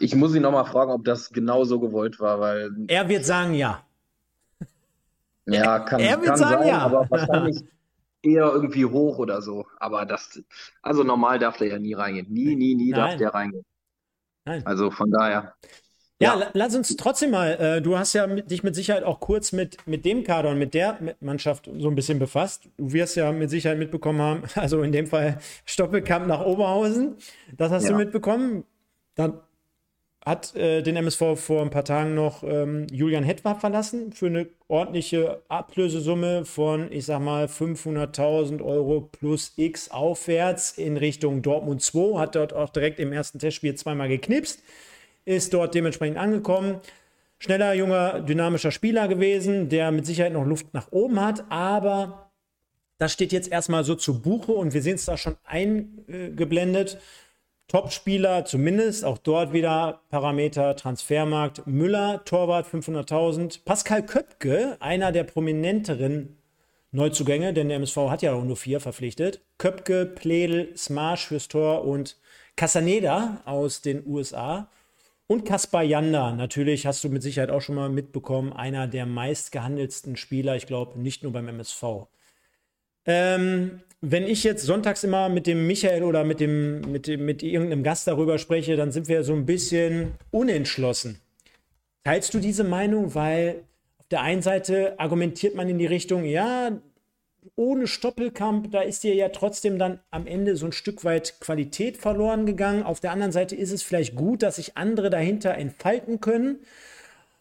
[0.00, 2.70] Ich muss ihn nochmal fragen, ob das genau so gewollt war, weil.
[2.88, 3.84] Er wird sagen ja.
[5.46, 6.78] Ja, kann, er wird kann sagen, sein, ja.
[6.78, 7.64] aber wahrscheinlich
[8.22, 9.66] eher irgendwie hoch oder so.
[9.78, 10.42] Aber das,
[10.82, 12.32] also normal darf der ja nie reingehen.
[12.32, 13.00] Nie, nie, nie Nein.
[13.00, 13.64] darf der reingehen.
[14.44, 14.64] Nein.
[14.66, 15.54] Also von daher.
[16.22, 16.50] Ja, ja.
[16.52, 19.86] lass uns trotzdem mal, äh, du hast ja mit, dich mit Sicherheit auch kurz mit,
[19.86, 22.68] mit dem Kader und mit der Mannschaft so ein bisschen befasst.
[22.76, 27.16] Du wirst ja mit Sicherheit mitbekommen haben, also in dem Fall Stoppelkamp nach Oberhausen.
[27.56, 27.90] Das hast ja.
[27.90, 28.64] du mitbekommen.
[29.14, 29.40] Dann
[30.24, 34.48] hat äh, den MSV vor ein paar Tagen noch ähm, Julian Hetwab verlassen für eine
[34.68, 42.18] ordentliche Ablösesumme von, ich sag mal, 500.000 Euro plus X aufwärts in Richtung Dortmund 2.
[42.18, 44.62] Hat dort auch direkt im ersten Testspiel zweimal geknipst,
[45.24, 46.80] ist dort dementsprechend angekommen.
[47.38, 52.30] Schneller, junger, dynamischer Spieler gewesen, der mit Sicherheit noch Luft nach oben hat, aber
[52.98, 56.98] das steht jetzt erstmal so zu Buche und wir sehen es da schon eingeblendet.
[57.70, 61.68] Top-Spieler, zumindest auch dort wieder Parameter Transfermarkt.
[61.68, 63.60] Müller, Torwart 500.000.
[63.64, 66.36] Pascal Köpke, einer der prominenteren
[66.90, 69.42] Neuzugänge, denn der MSV hat ja auch nur vier verpflichtet.
[69.56, 72.16] Köpke, Pledel, Smash fürs Tor und
[72.56, 74.68] Casaneda aus den USA.
[75.28, 80.16] Und Kaspar Janda, natürlich hast du mit Sicherheit auch schon mal mitbekommen, einer der meistgehandelsten
[80.16, 82.08] Spieler, ich glaube, nicht nur beim MSV.
[83.10, 87.42] Ähm, wenn ich jetzt sonntags immer mit dem Michael oder mit, dem, mit, dem, mit
[87.42, 91.20] irgendeinem Gast darüber spreche, dann sind wir so ein bisschen unentschlossen.
[92.04, 93.14] Teilst du diese Meinung?
[93.14, 93.64] Weil
[93.98, 96.80] auf der einen Seite argumentiert man in die Richtung, ja,
[97.56, 101.96] ohne Stoppelkamp, da ist dir ja trotzdem dann am Ende so ein Stück weit Qualität
[101.96, 102.84] verloren gegangen.
[102.84, 106.60] Auf der anderen Seite ist es vielleicht gut, dass sich andere dahinter entfalten können.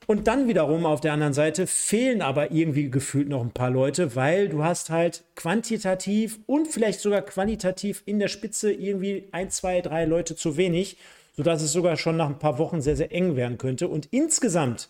[0.09, 4.15] Und dann wiederum auf der anderen Seite fehlen aber irgendwie gefühlt noch ein paar Leute,
[4.15, 9.81] weil du hast halt quantitativ und vielleicht sogar qualitativ in der Spitze irgendwie ein, zwei,
[9.81, 10.97] drei Leute zu wenig,
[11.37, 13.87] sodass es sogar schon nach ein paar Wochen sehr, sehr eng werden könnte.
[13.87, 14.89] Und insgesamt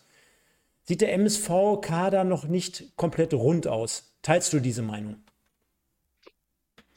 [0.84, 4.13] sieht der MSV-Kader noch nicht komplett rund aus.
[4.22, 5.17] Teilst du diese Meinung?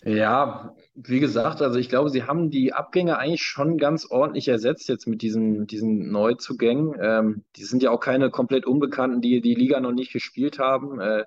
[0.04, 4.88] Ja, wie gesagt, also ich glaube, sie haben die Abgänge eigentlich schon ganz ordentlich ersetzt
[4.88, 6.94] jetzt mit diesen, diesen Neuzugängen.
[7.00, 11.00] Ähm, die sind ja auch keine komplett Unbekannten, die die Liga noch nicht gespielt haben.
[11.00, 11.24] Äh,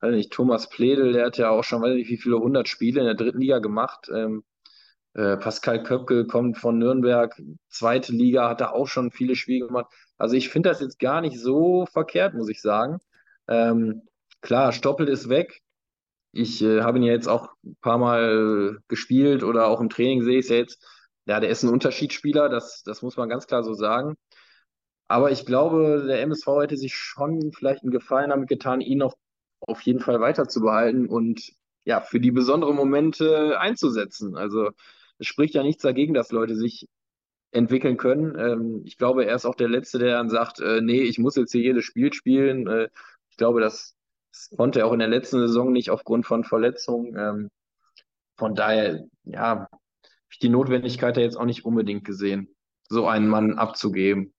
[0.00, 3.00] weiß nicht, Thomas Pledel, der hat ja auch schon, weiß nicht, wie viele hundert Spiele
[3.00, 4.10] in der dritten Liga gemacht.
[4.12, 4.42] Ähm,
[5.14, 9.92] äh, Pascal Köpke kommt von Nürnberg, zweite Liga, hat da auch schon viele Spiele gemacht.
[10.18, 12.98] Also ich finde das jetzt gar nicht so verkehrt, muss ich sagen.
[13.46, 14.02] Ähm,
[14.40, 15.62] klar, Stoppel ist weg,
[16.34, 20.22] ich äh, habe ihn ja jetzt auch ein paar Mal gespielt oder auch im Training
[20.22, 20.84] sehe ich es ja jetzt.
[21.26, 24.16] Ja, der ist ein Unterschiedsspieler, das, das muss man ganz klar so sagen.
[25.08, 29.14] Aber ich glaube, der MSV hätte sich schon vielleicht einen Gefallen damit getan, ihn noch
[29.60, 31.52] auf jeden Fall weiter zu behalten und
[31.84, 34.36] ja, für die besonderen Momente einzusetzen.
[34.36, 34.70] Also
[35.18, 36.88] es spricht ja nichts dagegen, dass Leute sich
[37.52, 38.36] entwickeln können.
[38.38, 41.36] Ähm, ich glaube, er ist auch der Letzte, der dann sagt, äh, nee, ich muss
[41.36, 42.66] jetzt hier jedes Spiel spielen.
[42.66, 42.88] Äh,
[43.30, 43.94] ich glaube, das
[44.56, 47.16] konnte er auch in der letzten Saison nicht aufgrund von Verletzungen.
[47.16, 47.50] Ähm,
[48.36, 49.68] von daher, ja, habe
[50.30, 52.48] ich die Notwendigkeit da jetzt auch nicht unbedingt gesehen,
[52.88, 54.32] so einen Mann abzugeben.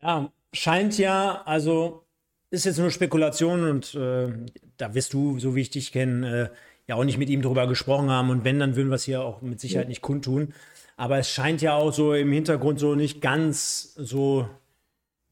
[0.00, 2.06] Ja, scheint ja, also
[2.50, 4.32] ist jetzt nur Spekulation und äh,
[4.76, 6.56] da wirst du, so wie ich dich kenne, äh,
[6.86, 9.22] ja auch nicht mit ihm darüber gesprochen haben und wenn, dann würden wir es hier
[9.22, 10.54] auch mit Sicherheit nicht kundtun.
[10.96, 14.48] Aber es scheint ja auch so im Hintergrund so nicht ganz so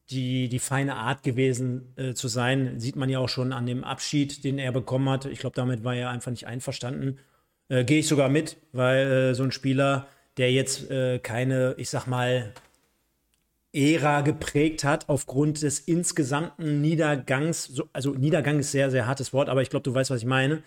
[0.09, 2.79] die, die feine Art gewesen äh, zu sein.
[2.79, 5.25] Sieht man ja auch schon an dem Abschied, den er bekommen hat.
[5.25, 7.19] Ich glaube, damit war er einfach nicht einverstanden.
[7.69, 11.89] Äh, Gehe ich sogar mit, weil äh, so ein Spieler, der jetzt äh, keine, ich
[11.89, 12.53] sag mal,
[13.73, 19.49] Ära geprägt hat aufgrund des insgesamten Niedergangs, so, also Niedergang ist sehr, sehr hartes Wort,
[19.49, 20.63] aber ich glaube, du weißt, was ich meine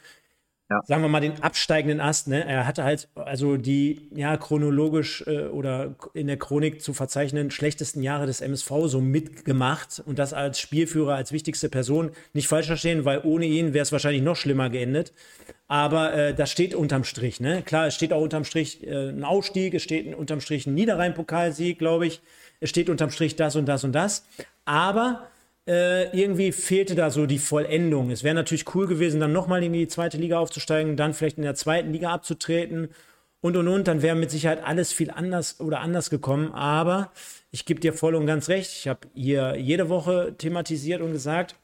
[0.70, 0.82] ja.
[0.84, 2.28] sagen wir mal, den absteigenden Ast.
[2.28, 2.44] Ne?
[2.44, 8.02] Er hatte halt also die ja chronologisch äh, oder in der Chronik zu verzeichnenden schlechtesten
[8.02, 13.04] Jahre des MSV so mitgemacht und das als Spielführer, als wichtigste Person nicht falsch verstehen,
[13.04, 15.12] weil ohne ihn wäre es wahrscheinlich noch schlimmer geendet.
[15.68, 17.40] Aber äh, das steht unterm Strich.
[17.40, 17.62] Ne?
[17.62, 21.78] Klar, es steht auch unterm Strich äh, ein Ausstieg, es steht unterm Strich ein Niederrhein-Pokalsieg,
[21.78, 22.20] glaube ich.
[22.60, 24.26] es steht unterm Strich das und das und das.
[24.64, 25.28] Aber
[25.68, 28.10] äh, irgendwie fehlte da so die Vollendung.
[28.10, 31.44] Es wäre natürlich cool gewesen, dann nochmal in die zweite Liga aufzusteigen, dann vielleicht in
[31.44, 32.88] der zweiten Liga abzutreten
[33.42, 33.86] und und und.
[33.86, 36.52] Dann wäre mit Sicherheit alles viel anders oder anders gekommen.
[36.52, 37.12] Aber
[37.50, 38.70] ich gebe dir voll und ganz recht.
[38.72, 41.54] Ich habe hier jede Woche thematisiert und gesagt,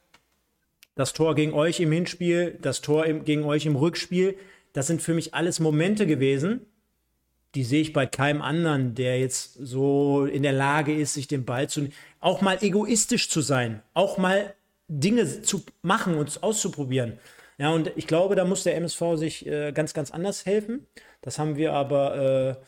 [0.94, 4.36] das Tor gegen euch im Hinspiel, das Tor im, gegen euch im Rückspiel,
[4.74, 6.66] das sind für mich alles Momente gewesen,
[7.54, 11.44] die sehe ich bei keinem anderen, der jetzt so in der Lage ist, sich den
[11.44, 11.88] Ball zu,
[12.20, 14.54] auch mal egoistisch zu sein, auch mal
[14.88, 17.18] Dinge zu machen und auszuprobieren.
[17.58, 20.86] Ja, und ich glaube, da muss der MSV sich äh, ganz, ganz anders helfen.
[21.22, 22.58] Das haben wir aber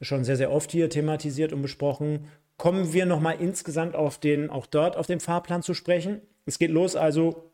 [0.00, 2.28] äh, schon sehr, sehr oft hier thematisiert und besprochen.
[2.56, 6.22] Kommen wir nochmal insgesamt auf den, auch dort auf den Fahrplan zu sprechen.
[6.46, 7.50] Es geht los also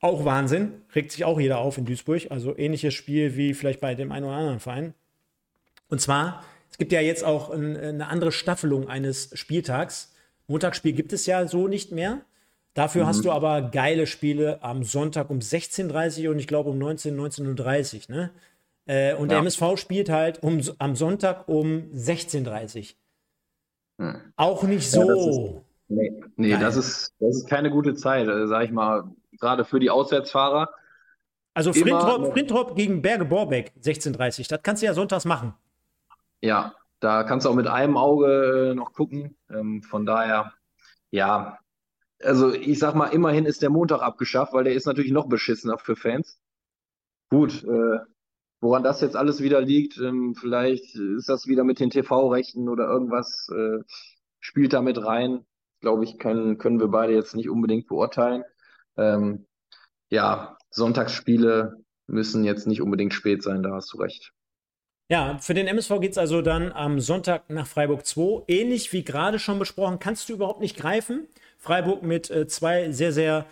[0.00, 2.30] auch Wahnsinn, regt sich auch jeder auf in Duisburg.
[2.30, 4.94] Also ähnliches Spiel wie vielleicht bei dem einen oder anderen Verein.
[5.88, 10.14] Und zwar, es gibt ja jetzt auch ein, eine andere Staffelung eines Spieltags.
[10.46, 12.22] Montagsspiel gibt es ja so nicht mehr.
[12.74, 13.08] Dafür mhm.
[13.08, 17.18] hast du aber geile Spiele am Sonntag um 16.30 Uhr und ich glaube um 19,
[17.18, 18.16] 19.30 Uhr.
[18.16, 18.30] Ne?
[18.86, 19.34] Äh, und ja.
[19.34, 22.94] der MSV spielt halt um, am Sonntag um 16.30
[23.98, 24.06] Uhr.
[24.06, 24.20] Hm.
[24.36, 25.56] Auch nicht so.
[25.56, 29.04] Ja, Nee, nee das, ist, das ist keine gute Zeit, äh, sag ich mal,
[29.40, 30.70] gerade für die Auswärtsfahrer.
[31.54, 35.54] Also Frintrop, Frintrop gegen Berge Borbeck 16:30, das kannst du ja sonntags machen.
[36.40, 39.36] Ja, da kannst du auch mit einem Auge äh, noch gucken.
[39.50, 40.52] Ähm, von daher,
[41.10, 41.58] ja,
[42.22, 45.78] also ich sag mal, immerhin ist der Montag abgeschafft, weil der ist natürlich noch beschissener
[45.78, 46.40] für Fans.
[47.30, 47.98] Gut, äh,
[48.60, 52.88] woran das jetzt alles wieder liegt, ähm, vielleicht ist das wieder mit den TV-Rechten oder
[52.88, 53.82] irgendwas, äh,
[54.40, 55.44] spielt da mit rein
[55.80, 58.44] glaube ich, können, können wir beide jetzt nicht unbedingt beurteilen.
[58.96, 59.46] Ähm,
[60.10, 64.32] ja, Sonntagsspiele müssen jetzt nicht unbedingt spät sein, da hast du recht.
[65.10, 68.42] Ja, für den MSV geht es also dann am Sonntag nach Freiburg 2.
[68.46, 71.26] Ähnlich wie gerade schon besprochen, kannst du überhaupt nicht greifen.
[71.56, 73.46] Freiburg mit äh, zwei sehr, sehr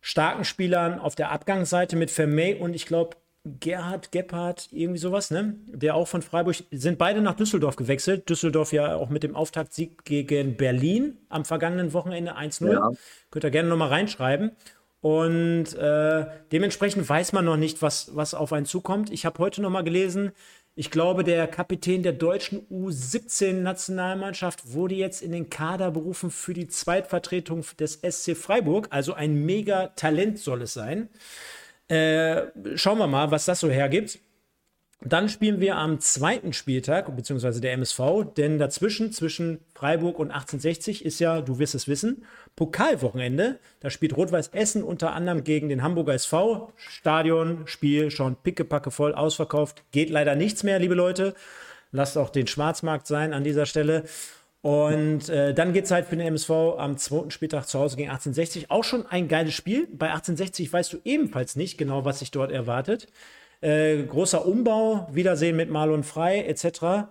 [0.00, 5.56] starken Spielern auf der Abgangsseite mit Vermey und ich glaube Gerhard Gebhardt, irgendwie sowas, ne?
[5.66, 8.28] Der auch von Freiburg, sind beide nach Düsseldorf gewechselt.
[8.28, 12.72] Düsseldorf ja auch mit dem Auftaktsieg gegen Berlin am vergangenen Wochenende 1-0.
[12.72, 12.90] Ja.
[13.32, 14.52] Könnt ihr gerne nochmal reinschreiben.
[15.00, 19.10] Und äh, dementsprechend weiß man noch nicht, was, was auf einen zukommt.
[19.10, 20.30] Ich habe heute nochmal gelesen,
[20.74, 26.66] ich glaube, der Kapitän der deutschen U17-Nationalmannschaft wurde jetzt in den Kader berufen für die
[26.66, 28.88] Zweitvertretung des SC Freiburg.
[28.90, 31.10] Also ein mega Talent soll es sein.
[31.88, 32.44] Äh,
[32.74, 34.18] schauen wir mal, was das so hergibt.
[35.04, 38.00] Dann spielen wir am zweiten Spieltag, beziehungsweise der MSV,
[38.36, 42.24] denn dazwischen, zwischen Freiburg und 1860 ist ja, du wirst es wissen,
[42.54, 43.58] Pokalwochenende.
[43.80, 46.72] Da spielt Rot-Weiß Essen unter anderem gegen den Hamburger SV.
[46.76, 49.82] Stadion, Spiel schon pickepacke voll ausverkauft.
[49.90, 51.34] Geht leider nichts mehr, liebe Leute.
[51.90, 54.04] Lasst auch den Schwarzmarkt sein an dieser Stelle.
[54.60, 58.10] Und äh, dann geht es halt für den MSV am zweiten Spieltag zu Hause gegen
[58.10, 58.70] 1860.
[58.70, 59.88] Auch schon ein geiles Spiel.
[59.90, 63.08] Bei 1860 weißt du ebenfalls nicht genau, was sich dort erwartet.
[63.62, 67.08] Äh, großer Umbau, Wiedersehen mit Marlon Frei etc.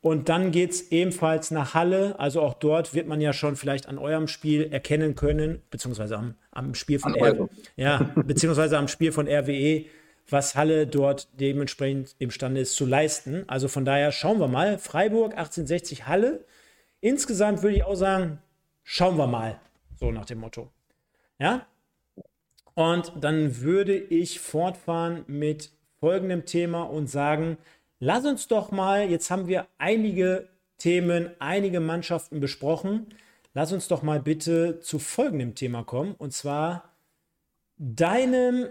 [0.00, 2.14] Und dann geht es ebenfalls nach Halle.
[2.20, 6.34] Also auch dort wird man ja schon vielleicht an eurem Spiel erkennen können, beziehungsweise am,
[6.52, 9.86] am Spiel von RWE, ja, beziehungsweise am Spiel von RWE,
[10.28, 13.44] was Halle dort dementsprechend imstande ist zu leisten.
[13.48, 14.78] Also von daher schauen wir mal.
[14.78, 16.44] Freiburg 1860 Halle
[17.06, 18.40] Insgesamt würde ich auch sagen,
[18.82, 19.60] schauen wir mal.
[20.00, 20.72] So nach dem Motto.
[21.38, 21.66] Ja?
[22.74, 25.70] Und dann würde ich fortfahren mit
[26.06, 27.58] folgendem Thema und sagen,
[27.98, 30.48] lass uns doch mal, jetzt haben wir einige
[30.78, 33.08] Themen, einige Mannschaften besprochen.
[33.54, 36.14] Lass uns doch mal bitte zu folgendem Thema kommen.
[36.16, 36.94] Und zwar
[37.76, 38.68] deinem,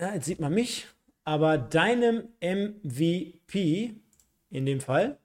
[0.00, 0.88] ja, jetzt sieht man mich,
[1.22, 3.94] aber deinem MVP
[4.50, 5.18] in dem Fall.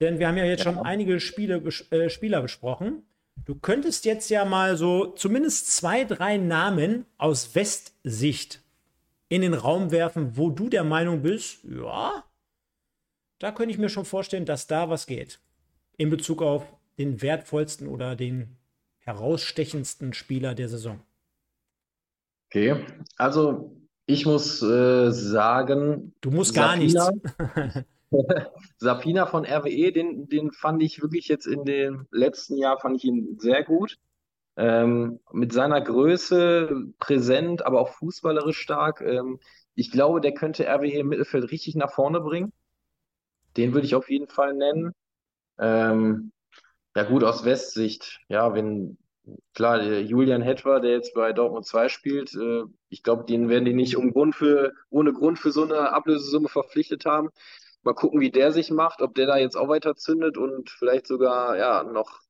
[0.00, 1.56] Denn wir haben ja jetzt schon einige Spiele,
[1.90, 3.02] äh, Spieler besprochen.
[3.44, 8.62] Du könntest jetzt ja mal so zumindest zwei, drei Namen aus Westsicht
[9.28, 12.24] in den Raum werfen, wo du der Meinung bist, ja,
[13.38, 15.40] da könnte ich mir schon vorstellen, dass da was geht.
[15.96, 16.64] In Bezug auf
[16.98, 18.56] den wertvollsten oder den
[18.98, 21.00] herausstechendsten Spieler der Saison.
[22.46, 22.84] Okay,
[23.16, 23.76] also
[24.06, 26.14] ich muss äh, sagen.
[26.20, 27.84] Du musst gar Safina, nichts.
[28.78, 33.04] Sapina von RWE, den, den fand ich wirklich jetzt in dem letzten Jahr, fand ich
[33.04, 33.96] ihn sehr gut.
[34.56, 39.00] Ähm, mit seiner Größe präsent, aber auch fußballerisch stark.
[39.02, 39.38] Ähm,
[39.74, 42.52] ich glaube, der könnte RWE im Mittelfeld richtig nach vorne bringen.
[43.56, 44.92] Den würde ich auf jeden Fall nennen.
[45.58, 46.32] Ähm,
[46.96, 48.98] ja gut, aus Westsicht, ja, wenn,
[49.54, 53.74] klar, Julian Hetwer, der jetzt bei Dortmund 2 spielt, äh, ich glaube, den werden die
[53.74, 57.30] nicht um Grund für, ohne Grund für so eine Ablösesumme verpflichtet haben.
[57.82, 61.06] Mal gucken, wie der sich macht, ob der da jetzt auch weiter zündet und vielleicht
[61.06, 62.20] sogar ja noch,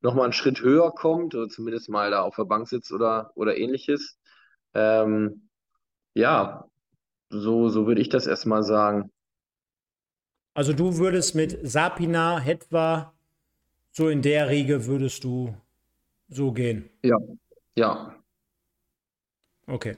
[0.00, 3.32] noch mal einen Schritt höher kommt oder zumindest mal da auf der Bank sitzt oder,
[3.34, 4.18] oder ähnliches.
[4.74, 5.48] Ähm,
[6.14, 6.68] ja,
[7.30, 9.10] so, so würde ich das erstmal sagen.
[10.54, 13.14] Also du würdest mit Sapina, Hetwa,
[13.90, 15.54] so in der Riege würdest du
[16.28, 16.90] so gehen.
[17.02, 17.16] Ja,
[17.74, 18.22] ja.
[19.66, 19.96] Okay.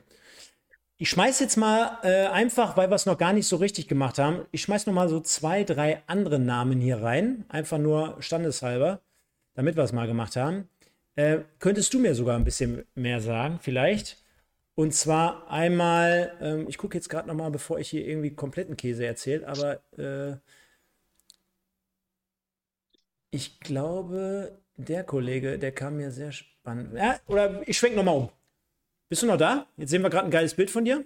[0.96, 4.18] Ich schmeiß jetzt mal äh, einfach, weil wir es noch gar nicht so richtig gemacht
[4.18, 9.00] haben, ich schmeiß noch mal so zwei, drei andere Namen hier rein, einfach nur standeshalber,
[9.54, 10.68] damit wir es mal gemacht haben.
[11.16, 14.22] Äh, könntest du mir sogar ein bisschen mehr sagen, vielleicht?
[14.76, 18.76] Und zwar einmal, ähm, ich gucke jetzt gerade noch mal, bevor ich hier irgendwie kompletten
[18.76, 20.36] Käse erzähle, aber äh,
[23.30, 26.94] ich glaube, der Kollege, der kam mir sehr spannend.
[26.94, 28.30] Ja, oder ich schwenke noch mal um.
[29.14, 29.68] Bist du noch da?
[29.76, 31.04] Jetzt sehen wir gerade ein geiles Bild von dir.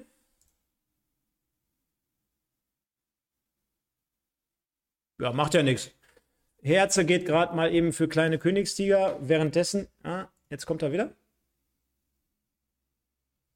[5.21, 5.91] Ja, macht ja nichts.
[6.63, 9.19] Herze geht gerade mal eben für kleine Königstiger.
[9.21, 11.15] Währenddessen, ah, jetzt kommt er wieder.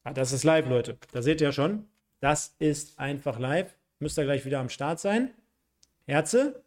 [0.05, 0.99] Ah, das ist live, Leute.
[1.13, 1.89] Da seht ihr ja schon.
[2.21, 3.75] Das ist einfach live.
[4.01, 5.33] Müsst ihr gleich wieder am Start sein.
[6.05, 6.63] Herze.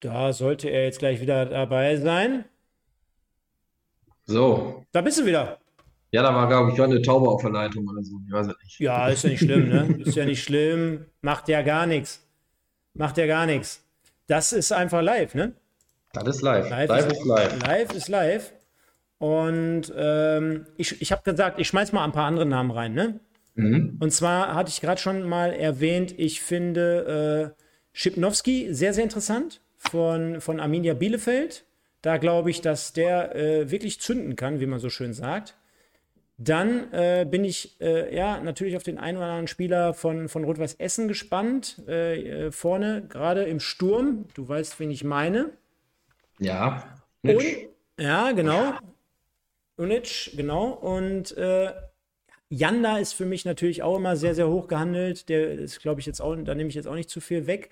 [0.00, 2.44] Da sollte er jetzt gleich wieder dabei sein.
[4.24, 4.84] So.
[4.92, 5.58] Da bist du wieder.
[6.10, 8.16] Ja, da war, glaube ich, eine Taube auf der Leitung oder so.
[8.26, 8.80] Ich weiß es nicht.
[8.80, 10.02] Ja, ist ja nicht schlimm, ne?
[10.04, 11.06] Ist ja nicht schlimm.
[11.20, 12.26] Macht ja gar nichts.
[12.94, 13.84] Macht ja gar nichts.
[14.26, 15.52] Das ist einfach live, ne?
[16.12, 16.68] Das ist live.
[16.70, 17.62] Live, live ist, ist, live.
[17.62, 18.52] Live ist live.
[19.18, 23.20] Und ähm, ich, ich habe gesagt, ich schmeiß mal ein paar andere Namen rein, ne?
[23.54, 23.96] Mhm.
[24.00, 29.60] Und zwar hatte ich gerade schon mal erwähnt, ich finde äh, Schipnowski sehr, sehr interessant
[29.90, 31.64] von, von Arminia Bielefeld.
[32.02, 35.56] Da glaube ich, dass der äh, wirklich zünden kann, wie man so schön sagt.
[36.38, 40.44] Dann äh, bin ich äh, ja natürlich auf den einen oder anderen Spieler von, von
[40.44, 41.82] Rot-Weiß Essen gespannt.
[41.88, 44.26] Äh, äh, vorne, gerade im Sturm.
[44.34, 45.50] Du weißt, wen ich meine.
[46.38, 46.84] Ja.
[47.22, 47.42] Und,
[47.98, 48.74] ja, genau.
[49.76, 50.68] Unic, genau.
[50.72, 51.72] Und äh,
[52.50, 55.30] Janda ist für mich natürlich auch immer sehr, sehr hoch gehandelt.
[55.30, 57.70] Der ist, glaube ich, jetzt auch, da nehme ich jetzt auch nicht zu viel weg.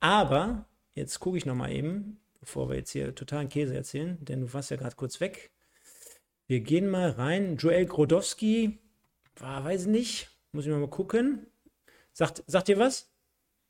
[0.00, 0.64] Aber
[0.98, 4.52] Jetzt gucke ich noch mal eben, bevor wir jetzt hier totalen Käse erzählen, denn du
[4.52, 5.52] warst ja gerade kurz weg.
[6.48, 7.56] Wir gehen mal rein.
[7.56, 8.80] Joel Grodowski,
[9.36, 11.46] war, weiß nicht, muss ich mal gucken.
[12.12, 13.12] Sagt, sagt ihr was?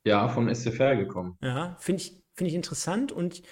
[0.05, 1.37] Ja, vom SCFR gekommen.
[1.43, 3.11] Ja, finde ich, find ich interessant.
[3.11, 3.43] Und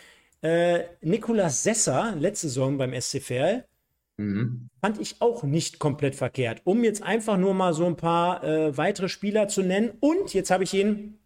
[0.41, 3.63] äh, Nikolas Sesser, letzte Saison beim SCFR,
[4.15, 4.69] mhm.
[4.82, 6.61] fand ich auch nicht komplett verkehrt.
[6.63, 9.91] Um jetzt einfach nur mal so ein paar äh, weitere Spieler zu nennen.
[9.99, 11.19] Und jetzt habe ich ihn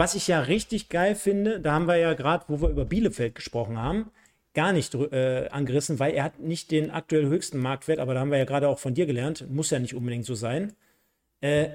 [0.00, 3.34] was ich ja richtig geil finde, da haben wir ja gerade, wo wir über Bielefeld
[3.34, 4.10] gesprochen haben,
[4.54, 8.30] gar nicht äh, angerissen, weil er hat nicht den aktuell höchsten Marktwert, aber da haben
[8.30, 10.72] wir ja gerade auch von dir gelernt, muss ja nicht unbedingt so sein.
[11.42, 11.68] Äh,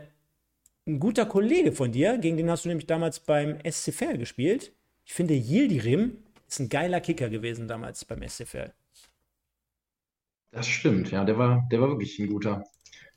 [0.87, 4.73] ein guter Kollege von dir, gegen den hast du nämlich damals beim SCFL gespielt.
[5.05, 6.17] Ich finde, Yildirim
[6.47, 8.73] ist ein geiler Kicker gewesen damals beim SCFL.
[10.49, 12.63] Das stimmt, ja, der war, der war wirklich ein guter.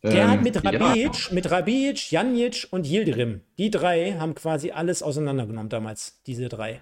[0.03, 1.34] Der ähm, hat mit Rabic, ja.
[1.34, 6.80] mit Rabic, Janic und Yildirim, die drei haben quasi alles auseinandergenommen damals, diese drei.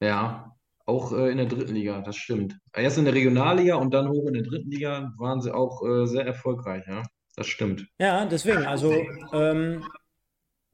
[0.00, 2.58] Ja, auch äh, in der dritten Liga, das stimmt.
[2.74, 6.06] Erst in der Regionalliga und dann hoch in der dritten Liga waren sie auch äh,
[6.06, 7.02] sehr erfolgreich, ja.
[7.36, 7.86] Das stimmt.
[8.00, 8.92] Ja, deswegen, also
[9.32, 9.84] ähm,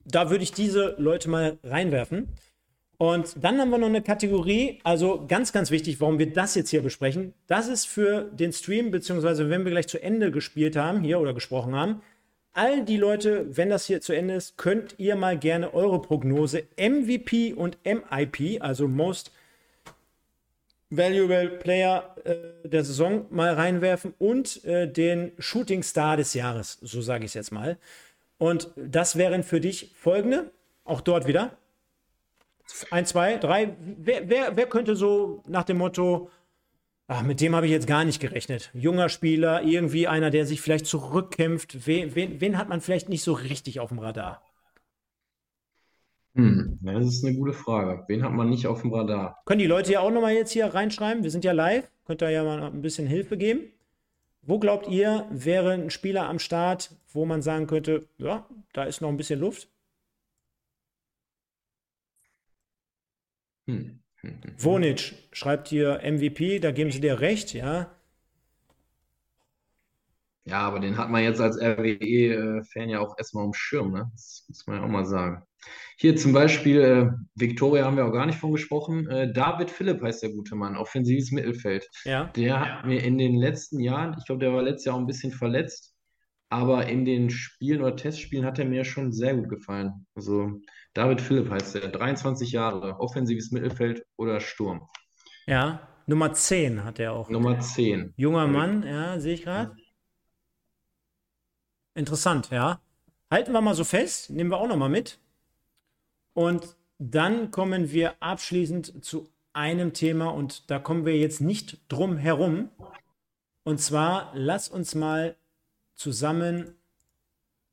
[0.06, 2.28] da würde ich diese Leute mal reinwerfen.
[2.96, 6.70] Und dann haben wir noch eine Kategorie, also ganz, ganz wichtig, warum wir das jetzt
[6.70, 7.34] hier besprechen.
[7.46, 11.34] Das ist für den Stream, beziehungsweise wenn wir gleich zu Ende gespielt haben, hier oder
[11.34, 12.02] gesprochen haben.
[12.52, 16.62] All die Leute, wenn das hier zu Ende ist, könnt ihr mal gerne eure Prognose
[16.76, 19.32] MVP und MIP, also Most
[20.90, 27.02] Valuable Player äh, der Saison, mal reinwerfen und äh, den Shooting Star des Jahres, so
[27.02, 27.76] sage ich es jetzt mal.
[28.38, 30.52] Und das wären für dich folgende,
[30.84, 31.56] auch dort wieder.
[32.90, 33.76] Ein, zwei, drei.
[33.80, 36.30] Wer, wer, wer könnte so nach dem Motto,
[37.06, 38.70] ach, mit dem habe ich jetzt gar nicht gerechnet.
[38.74, 41.86] Junger Spieler, irgendwie einer, der sich vielleicht zurückkämpft.
[41.86, 44.42] Wen, wen, wen hat man vielleicht nicht so richtig auf dem Radar?
[46.34, 48.04] Hm, ja, das ist eine gute Frage.
[48.08, 49.40] Wen hat man nicht auf dem Radar?
[49.46, 51.22] Können die Leute ja auch nochmal jetzt hier reinschreiben?
[51.22, 51.88] Wir sind ja live.
[52.06, 53.72] Könnt ihr ja mal ein bisschen Hilfe geben.
[54.42, 59.00] Wo glaubt ihr, wäre ein Spieler am Start, wo man sagen könnte, ja, da ist
[59.00, 59.68] noch ein bisschen Luft?
[63.66, 64.00] Hm.
[64.58, 67.90] Wonic schreibt hier MVP, da geben sie dir recht, ja.
[70.46, 74.10] Ja, aber den hat man jetzt als RWE-Fan ja auch erstmal am Schirm, ne?
[74.12, 75.42] Das muss man ja auch mal sagen.
[75.96, 79.08] Hier zum Beispiel, äh, Viktoria haben wir auch gar nicht von gesprochen.
[79.08, 81.88] Äh, David Philipp heißt der gute Mann, offensives Mittelfeld.
[82.04, 82.24] Ja.
[82.36, 85.06] Der hat mir in den letzten Jahren, ich glaube, der war letztes Jahr auch ein
[85.06, 85.94] bisschen verletzt,
[86.50, 90.06] aber in den Spielen oder Testspielen hat er mir schon sehr gut gefallen.
[90.14, 90.60] Also
[90.94, 94.88] David Philipp heißt er, 23 Jahre, offensives Mittelfeld oder Sturm.
[95.46, 97.28] Ja, Nummer 10 hat er auch.
[97.28, 98.14] Nummer 10.
[98.16, 99.76] Junger Mann, ja, sehe ich gerade.
[101.94, 102.80] Interessant, ja.
[103.30, 105.18] Halten wir mal so fest, nehmen wir auch noch mal mit.
[106.32, 112.16] Und dann kommen wir abschließend zu einem Thema und da kommen wir jetzt nicht drum
[112.16, 112.70] herum.
[113.62, 115.36] Und zwar, lass uns mal
[115.94, 116.74] zusammen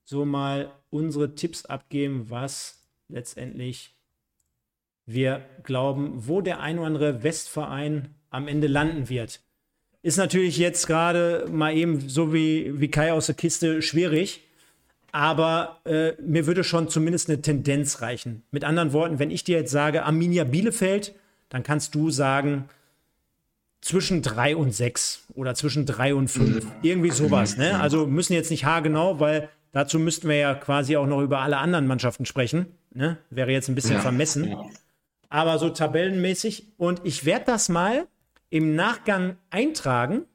[0.03, 2.80] so mal unsere Tipps abgeben, was
[3.11, 3.95] letztendlich
[5.05, 9.41] wir glauben, wo der ein oder andere Westverein am Ende landen wird.
[10.03, 14.41] Ist natürlich jetzt gerade mal eben so wie, wie Kai aus der Kiste schwierig.
[15.11, 18.43] Aber äh, mir würde schon zumindest eine Tendenz reichen.
[18.51, 21.13] Mit anderen Worten, wenn ich dir jetzt sage Arminia Bielefeld,
[21.49, 22.69] dann kannst du sagen
[23.81, 26.65] zwischen drei und sechs oder zwischen drei und fünf.
[26.81, 27.57] Irgendwie sowas.
[27.57, 27.79] Ne?
[27.79, 31.57] Also müssen jetzt nicht haargenau, weil dazu müssten wir ja quasi auch noch über alle
[31.57, 32.67] anderen Mannschaften sprechen.
[32.93, 33.17] Ne?
[33.29, 34.01] Wäre jetzt ein bisschen ja.
[34.01, 34.55] vermessen.
[35.29, 36.73] Aber so tabellenmäßig.
[36.77, 38.07] Und ich werde das mal
[38.49, 40.25] im Nachgang eintragen.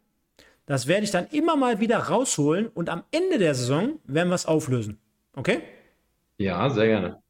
[0.65, 4.35] Das werde ich dann immer mal wieder rausholen und am Ende der Saison werden wir
[4.35, 4.99] es auflösen.
[5.35, 5.63] Okay?
[6.39, 7.23] Ja, sehr gerne.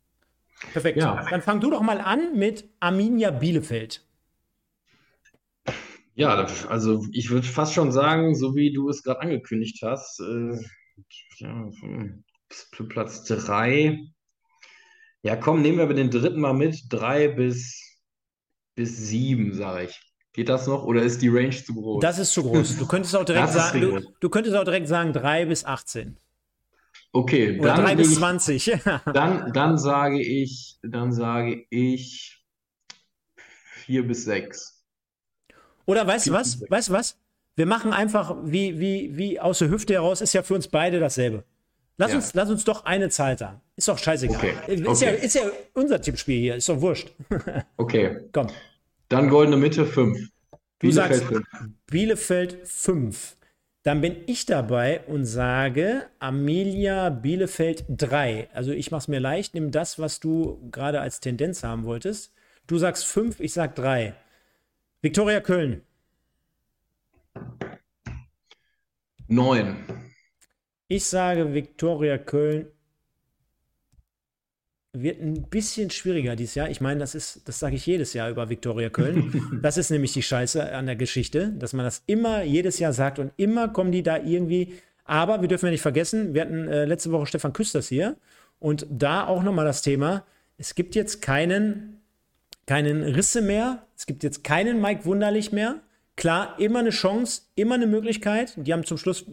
[0.72, 0.98] Perfekt.
[0.98, 1.26] Ja.
[1.28, 4.06] Dann fang du doch mal an mit Arminia Bielefeld.
[6.14, 10.58] Ja, also ich würde fast schon sagen, so wie du es gerade angekündigt hast, äh,
[11.36, 11.70] ja,
[12.88, 14.00] Platz 3.
[15.26, 16.84] Ja, komm, nehmen wir aber den dritten mal mit.
[16.88, 17.98] 3 bis,
[18.76, 20.00] bis 7, sage ich.
[20.32, 22.00] Geht das noch oder ist die Range zu groß?
[22.00, 22.76] Das ist zu groß.
[22.78, 26.16] Du könntest auch direkt, sagen, du, du, könntest auch direkt sagen 3 bis 18.
[27.12, 28.68] Okay, oder dann 3 bis 20.
[28.68, 28.80] Ich,
[29.12, 32.44] dann, dann sage ich, dann sage ich
[33.86, 34.84] 4 bis 6.
[35.86, 36.62] Oder weißt du was?
[36.70, 37.18] Weißt du was?
[37.56, 41.00] Wir machen einfach wie, wie, wie aus der Hüfte heraus, ist ja für uns beide
[41.00, 41.42] dasselbe.
[41.99, 42.16] Lass, ja.
[42.16, 43.61] uns, lass uns doch eine Zahl sagen.
[43.74, 44.36] Ist doch scheißegal.
[44.36, 44.74] Okay.
[44.74, 45.05] Ist, okay.
[45.05, 45.42] Ja, ist ja
[45.72, 47.11] unser Tippspiel hier, ist doch wurscht.
[47.76, 48.20] okay.
[48.32, 48.49] Komm.
[49.09, 50.18] Dann goldene Mitte 5.
[50.80, 51.44] Du sagst 5.
[51.86, 53.36] Bielefeld 5.
[53.82, 58.49] Dann bin ich dabei und sage Amelia Bielefeld 3.
[58.53, 62.34] Also ich mache es mir leicht, nimm das, was du gerade als Tendenz haben wolltest.
[62.66, 64.12] Du sagst 5, ich sag 3.
[65.03, 65.82] Viktoria Köln.
[69.28, 70.05] 9.
[70.89, 72.66] Ich sage Viktoria Köln
[75.03, 76.70] wird ein bisschen schwieriger dieses Jahr.
[76.70, 79.59] Ich meine, das ist, das sage ich jedes Jahr über Viktoria Köln.
[79.62, 83.18] das ist nämlich die Scheiße an der Geschichte, dass man das immer jedes Jahr sagt
[83.18, 84.74] und immer kommen die da irgendwie.
[85.05, 88.16] Aber wir dürfen ja nicht vergessen, wir hatten äh, letzte Woche Stefan Küsters hier
[88.59, 90.24] und da auch nochmal das Thema,
[90.59, 92.01] es gibt jetzt keinen,
[92.66, 95.80] keinen Risse mehr, es gibt jetzt keinen Mike Wunderlich mehr.
[96.16, 98.54] Klar, immer eine Chance, immer eine Möglichkeit.
[98.56, 99.26] Die haben zum Schluss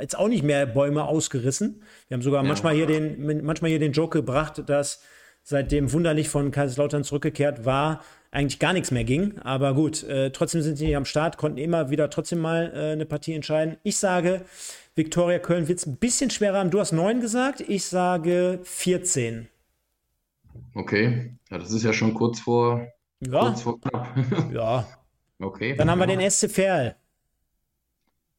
[0.00, 1.82] jetzt auch nicht mehr Bäume ausgerissen.
[2.06, 2.48] Wir haben sogar ja.
[2.48, 5.02] manchmal, hier den, manchmal hier den Joke gebracht, dass
[5.42, 9.38] seitdem wunderlich von Kaiserslautern zurückgekehrt war, eigentlich gar nichts mehr ging.
[9.38, 12.92] Aber gut, äh, trotzdem sind sie nicht am Start, konnten immer wieder trotzdem mal äh,
[12.92, 13.76] eine Partie entscheiden.
[13.82, 14.42] Ich sage,
[14.94, 16.70] Viktoria Köln wird es ein bisschen schwerer haben.
[16.70, 19.48] Du hast neun gesagt, ich sage 14.
[20.74, 22.86] Okay, ja, das ist ja schon kurz vor,
[23.20, 23.40] ja.
[23.40, 24.14] kurz vor knapp.
[24.52, 24.86] ja,
[25.38, 25.76] Okay.
[25.76, 26.96] Dann haben wir den SC Verl.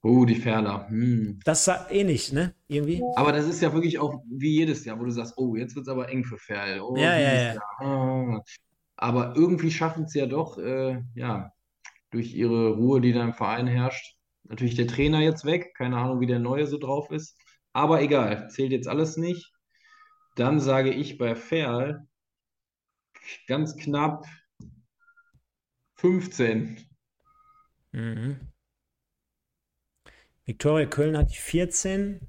[0.02, 0.88] Oh, die Ferler.
[0.88, 1.39] Hm.
[1.43, 2.56] Das ist ähnlich, ne?
[2.68, 3.04] Irgendwie.
[3.16, 5.88] Aber das ist ja wirklich auch wie jedes Jahr, wo du sagst, oh, jetzt wird
[5.88, 6.80] es aber eng für Ferl.
[6.80, 7.60] Oh, ja, ja, ja.
[7.82, 8.39] Oh.
[8.95, 11.52] Aber irgendwie schaffen es ja doch, äh, ja,
[12.12, 14.16] durch ihre Ruhe, die da im Verein herrscht.
[14.43, 17.38] Natürlich der Trainer jetzt weg, keine Ahnung, wie der Neue so drauf ist.
[17.74, 19.52] Aber egal, zählt jetzt alles nicht.
[20.36, 22.08] Dann sage ich bei Ferl
[23.47, 24.26] ganz knapp
[25.95, 26.89] 15.
[27.92, 28.40] Mhm.
[30.46, 32.22] Viktoria Köln hat 14.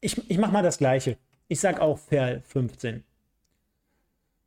[0.00, 1.16] Ich, ich mache mal das Gleiche.
[1.48, 3.04] Ich sage auch Perl 15.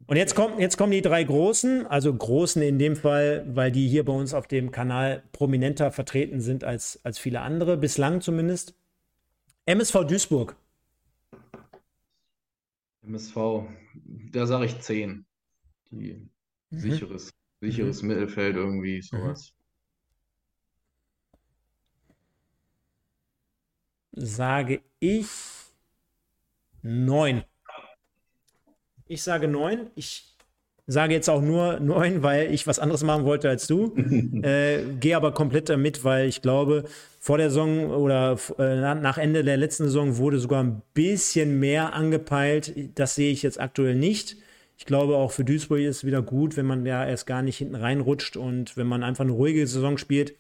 [0.08, 3.88] Und jetzt, kommt, jetzt kommen die drei Großen, also Großen in dem Fall, weil die
[3.88, 8.74] hier bei uns auf dem Kanal prominenter vertreten sind als, als viele andere, bislang zumindest.
[9.66, 10.56] MSV Duisburg.
[13.04, 13.38] MSV,
[14.32, 15.26] da sage ich 10.
[15.92, 16.28] Die
[16.70, 16.80] mhm.
[16.80, 17.32] sicheres
[17.62, 18.10] Sicheres mhm.
[18.10, 19.02] Mittelfeld irgendwie, mhm.
[19.02, 19.54] sowas.
[24.12, 25.28] Sage ich
[26.82, 27.44] neun.
[29.08, 29.90] Ich sage neun.
[29.96, 30.36] Ich
[30.88, 33.96] sage jetzt auch nur neun, weil ich was anderes machen wollte als du.
[34.42, 36.86] äh, Gehe aber komplett damit, weil ich glaube,
[37.20, 41.94] vor der Saison oder äh, nach Ende der letzten Saison wurde sogar ein bisschen mehr
[41.94, 42.74] angepeilt.
[42.96, 44.38] Das sehe ich jetzt aktuell nicht.
[44.80, 47.58] Ich glaube, auch für Duisburg ist es wieder gut, wenn man ja erst gar nicht
[47.58, 50.38] hinten reinrutscht und wenn man einfach eine ruhige Saison spielt.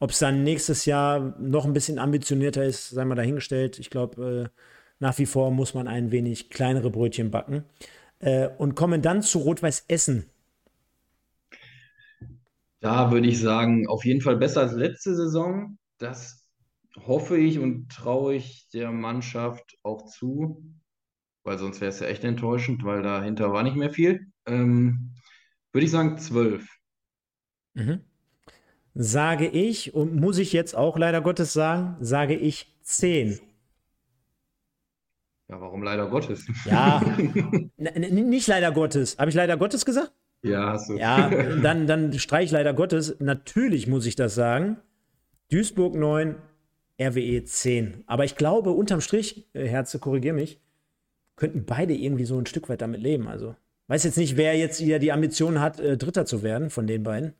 [0.00, 3.78] Ob es dann nächstes Jahr noch ein bisschen ambitionierter ist, sei mal dahingestellt.
[3.78, 4.60] Ich glaube, äh,
[4.98, 7.64] nach wie vor muss man ein wenig kleinere Brötchen backen.
[8.18, 10.28] Äh, und kommen dann zu Rot-Weiß Essen.
[12.80, 15.78] Da würde ich sagen, auf jeden Fall besser als letzte Saison.
[15.98, 16.44] Das
[17.06, 20.60] hoffe ich und traue ich der Mannschaft auch zu,
[21.46, 24.26] weil sonst wäre es ja echt enttäuschend, weil dahinter war nicht mehr viel.
[24.46, 25.12] Ähm,
[25.72, 26.68] würde ich sagen, zwölf.
[27.74, 28.00] Mhm.
[28.94, 33.38] Sage ich, und muss ich jetzt auch leider Gottes sagen, sage ich zehn.
[35.48, 36.48] Ja, warum leider Gottes?
[36.64, 37.00] Ja,
[37.76, 39.16] nicht leider Gottes.
[39.16, 40.12] Habe ich leider Gottes gesagt?
[40.42, 40.96] Ja, hast du.
[40.96, 41.30] Ja,
[41.62, 43.16] dann, dann streich leider Gottes.
[43.20, 44.78] Natürlich muss ich das sagen.
[45.52, 46.34] Duisburg 9,
[47.00, 48.02] RWE 10.
[48.06, 50.60] Aber ich glaube, unterm Strich, äh, Herze, korrigier mich,
[51.36, 53.28] könnten beide irgendwie so ein Stück weit damit leben.
[53.28, 53.54] Also,
[53.88, 57.02] weiß jetzt nicht, wer jetzt hier die Ambition hat, äh, Dritter zu werden von den
[57.02, 57.34] beiden.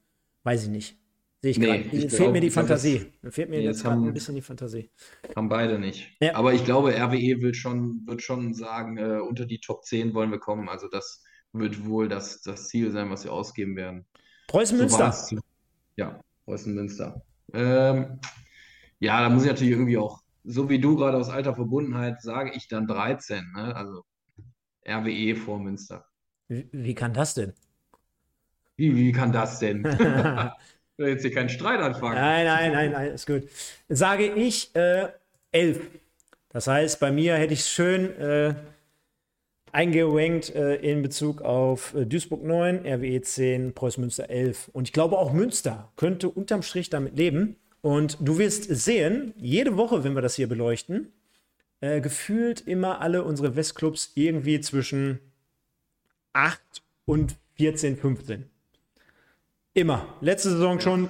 [0.44, 0.96] Weiß ich nicht.
[1.42, 2.08] Sehe ich nee, gerade.
[2.08, 3.12] Fehlt mir die Fantasie.
[3.22, 4.90] Das, fehlt mir jetzt haben, ein bisschen die Fantasie.
[5.34, 6.10] Haben beide nicht.
[6.20, 6.34] Ja.
[6.34, 10.30] Aber ich glaube, RWE will schon, wird schon sagen, äh, unter die Top 10 wollen
[10.30, 10.68] wir kommen.
[10.68, 11.22] Also das
[11.52, 14.06] wird wohl das, das Ziel sein, was wir ausgeben werden.
[14.48, 15.12] Preußen Münster.
[15.12, 15.38] So
[15.96, 17.22] ja, Preußen Münster.
[17.52, 18.18] Ähm,
[18.98, 22.52] ja, da muss ich natürlich irgendwie auch, so wie du gerade aus alter Verbundenheit, sage
[22.54, 23.52] ich dann 13.
[23.54, 23.76] Ne?
[23.76, 24.04] Also
[24.88, 26.06] RWE vor Münster.
[26.48, 27.52] Wie, wie kann das denn?
[28.76, 29.84] Wie, wie kann das denn?
[30.96, 32.14] will jetzt hier keinen Streit anfangen.
[32.14, 33.48] Nein, nein, nein, nein, ist gut.
[33.88, 35.08] Sage ich äh,
[35.52, 35.80] elf.
[36.50, 38.54] Das heißt, bei mir hätte ich es schön äh,
[39.72, 44.68] eingerankt äh, in Bezug auf äh, Duisburg 9, RWE 10, Preußen Münster 11.
[44.72, 47.56] Und ich glaube, auch Münster könnte unterm Strich damit leben.
[47.86, 51.12] Und du wirst sehen, jede Woche, wenn wir das hier beleuchten,
[51.80, 55.20] äh, gefühlt immer alle unsere Westclubs irgendwie zwischen
[56.32, 56.60] 8
[57.04, 58.50] und 14, 15.
[59.72, 60.16] Immer.
[60.20, 61.08] Letzte Saison schon,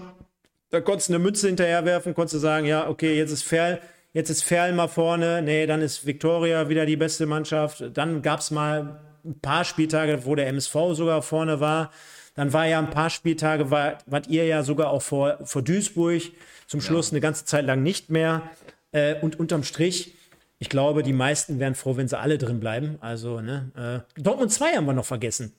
[0.68, 3.80] da konntest du eine Mütze hinterherwerfen, konntest du sagen, ja, okay, jetzt ist Ferl,
[4.12, 7.84] jetzt ist Ferl mal vorne, nee, dann ist Viktoria wieder die beste Mannschaft.
[7.94, 11.90] Dann gab es mal ein paar Spieltage, wo der MSV sogar vorne war.
[12.36, 16.22] Dann war ja ein paar Spieltage, war, wart ihr ja sogar auch vor, vor Duisburg,
[16.66, 17.14] zum Schluss ja.
[17.14, 18.42] eine ganze Zeit lang nicht mehr.
[18.92, 20.14] Äh, und unterm Strich,
[20.58, 22.98] ich glaube, die meisten wären froh, wenn sie alle drin bleiben.
[23.00, 25.52] Also, ne, äh, Dortmund 2 haben wir noch vergessen.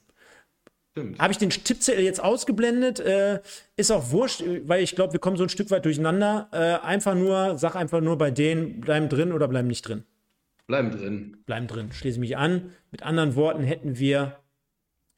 [1.20, 3.00] Habe ich den Tippzettel jetzt ausgeblendet?
[3.00, 3.42] Äh,
[3.76, 6.50] ist auch wurscht, weil ich glaube, wir kommen so ein Stück weit durcheinander.
[6.52, 10.04] Äh, einfach nur, sag einfach nur bei denen, bleiben drin oder bleiben nicht drin.
[10.66, 11.38] Bleiben drin.
[11.46, 12.72] Bleiben drin, schließe mich an.
[12.92, 14.38] Mit anderen Worten hätten wir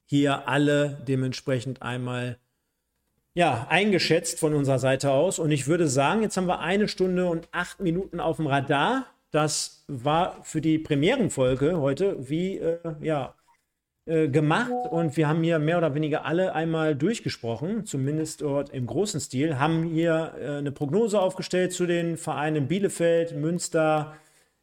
[0.10, 2.40] hier alle dementsprechend einmal
[3.36, 5.38] ja, eingeschätzt von unserer Seite aus.
[5.38, 9.06] Und ich würde sagen, jetzt haben wir eine Stunde und acht Minuten auf dem Radar.
[9.30, 13.36] Das war für die Premierenfolge heute wie äh, ja,
[14.08, 18.88] äh, gemacht und wir haben hier mehr oder weniger alle einmal durchgesprochen, zumindest dort im
[18.88, 24.16] großen Stil, haben hier äh, eine Prognose aufgestellt zu den Vereinen Bielefeld, Münster,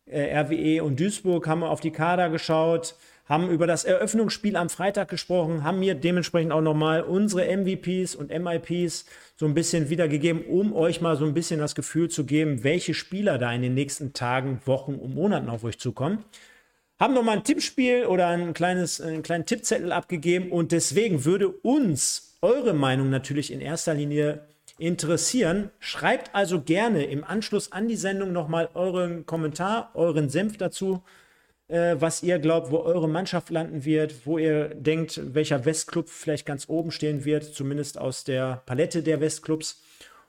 [0.07, 2.97] äh, RWE und Duisburg, haben auf die Kader geschaut,
[3.29, 8.31] haben über das Eröffnungsspiel am Freitag gesprochen, haben mir dementsprechend auch nochmal unsere MVPs und
[8.31, 9.05] MIPs
[9.37, 12.95] so ein bisschen wiedergegeben, um euch mal so ein bisschen das Gefühl zu geben, welche
[12.95, 16.25] Spieler da in den nächsten Tagen, Wochen und Monaten auf euch zukommen
[16.99, 22.39] haben nochmal ein Tippspiel oder ein kleines, einen kleinen Tippzettel abgegeben und deswegen würde uns
[22.43, 24.47] eure Meinung natürlich in erster Linie
[24.79, 25.71] interessieren.
[25.79, 31.03] Schreibt also gerne im Anschluss an die Sendung nochmal euren Kommentar, euren Senf dazu,
[31.69, 36.47] äh, was ihr glaubt, wo eure Mannschaft landen wird, wo ihr denkt, welcher Westclub vielleicht
[36.47, 39.83] ganz oben stehen wird, zumindest aus der Palette der Westclubs.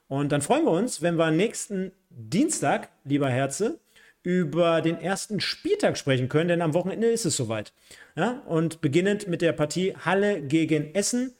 [0.07, 3.80] Und dann freuen wir uns, wenn wir nächsten Dienstag, lieber Herze,
[4.23, 7.72] über den ersten Spieltag sprechen können, denn am Wochenende ist es soweit.
[8.15, 11.34] Ja, und beginnend mit der Partie Halle gegen Essen.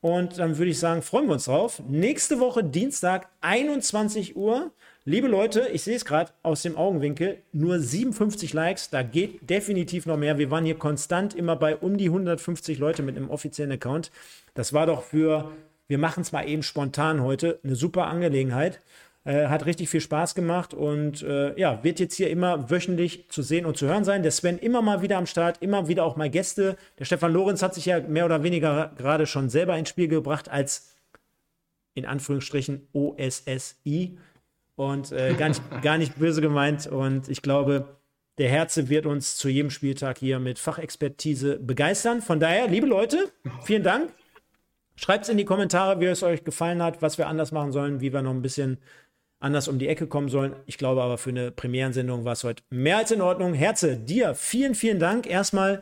[0.00, 1.82] Und dann würde ich sagen, freuen wir uns drauf.
[1.88, 4.72] Nächste Woche Dienstag, 21 Uhr.
[5.06, 10.06] Liebe Leute, ich sehe es gerade aus dem Augenwinkel, nur 57 Likes, da geht definitiv
[10.06, 10.38] noch mehr.
[10.38, 14.10] Wir waren hier konstant immer bei um die 150 Leute mit einem offiziellen Account.
[14.54, 15.52] Das war doch für,
[15.88, 18.80] wir machen es mal eben spontan heute, eine super Angelegenheit.
[19.26, 23.42] Äh, hat richtig viel Spaß gemacht und äh, ja, wird jetzt hier immer wöchentlich zu
[23.42, 24.22] sehen und zu hören sein.
[24.22, 26.78] Der Sven immer mal wieder am Start, immer wieder auch mal Gäste.
[26.98, 30.48] Der Stefan Lorenz hat sich ja mehr oder weniger gerade schon selber ins Spiel gebracht
[30.48, 30.94] als
[31.92, 34.16] in Anführungsstrichen OSSI
[34.76, 36.86] und äh, gar, nicht, gar nicht böse gemeint.
[36.86, 37.98] Und ich glaube,
[38.38, 42.20] Der Herze wird uns zu jedem Spieltag hier mit Fachexpertise begeistern.
[42.20, 43.30] Von daher, liebe Leute,
[43.62, 44.10] vielen Dank.
[44.96, 48.00] Schreibt es in die Kommentare, wie es euch gefallen hat, was wir anders machen sollen,
[48.00, 48.78] wie wir noch ein bisschen
[49.38, 50.56] anders um die Ecke kommen sollen.
[50.66, 53.54] Ich glaube aber, für eine Premierensendung war es heute mehr als in Ordnung.
[53.54, 55.80] Herze, dir vielen, vielen Dank erstmal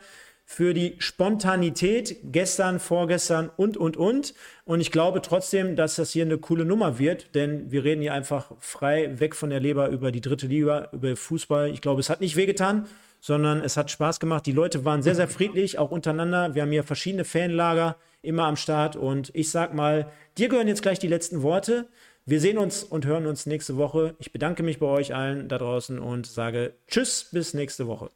[0.53, 4.35] für die Spontanität gestern, vorgestern und, und, und.
[4.65, 8.13] Und ich glaube trotzdem, dass das hier eine coole Nummer wird, denn wir reden hier
[8.13, 11.71] einfach frei weg von der Leber über die dritte Liga, über Fußball.
[11.71, 12.85] Ich glaube, es hat nicht wehgetan,
[13.19, 14.45] sondern es hat Spaß gemacht.
[14.45, 16.53] Die Leute waren sehr, sehr friedlich, auch untereinander.
[16.53, 18.95] Wir haben hier verschiedene Fanlager immer am Start.
[18.95, 21.87] Und ich sag mal, dir gehören jetzt gleich die letzten Worte.
[22.27, 24.13] Wir sehen uns und hören uns nächste Woche.
[24.19, 28.11] Ich bedanke mich bei euch allen da draußen und sage Tschüss, bis nächste Woche.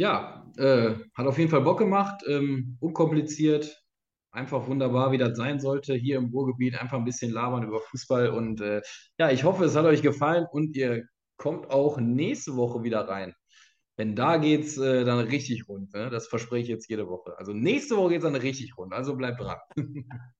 [0.00, 3.84] Ja, äh, hat auf jeden Fall Bock gemacht, ähm, unkompliziert,
[4.30, 8.30] einfach wunderbar, wie das sein sollte, hier im Ruhrgebiet einfach ein bisschen labern über Fußball
[8.30, 8.80] und äh,
[9.18, 11.04] ja, ich hoffe, es hat euch gefallen und ihr
[11.36, 13.34] kommt auch nächste Woche wieder rein.
[13.98, 15.92] Denn da geht es äh, dann richtig rund.
[15.92, 16.08] Ne?
[16.08, 17.36] Das verspreche ich jetzt jede Woche.
[17.38, 18.94] Also nächste Woche geht es dann richtig rund.
[18.94, 19.58] Also bleibt dran.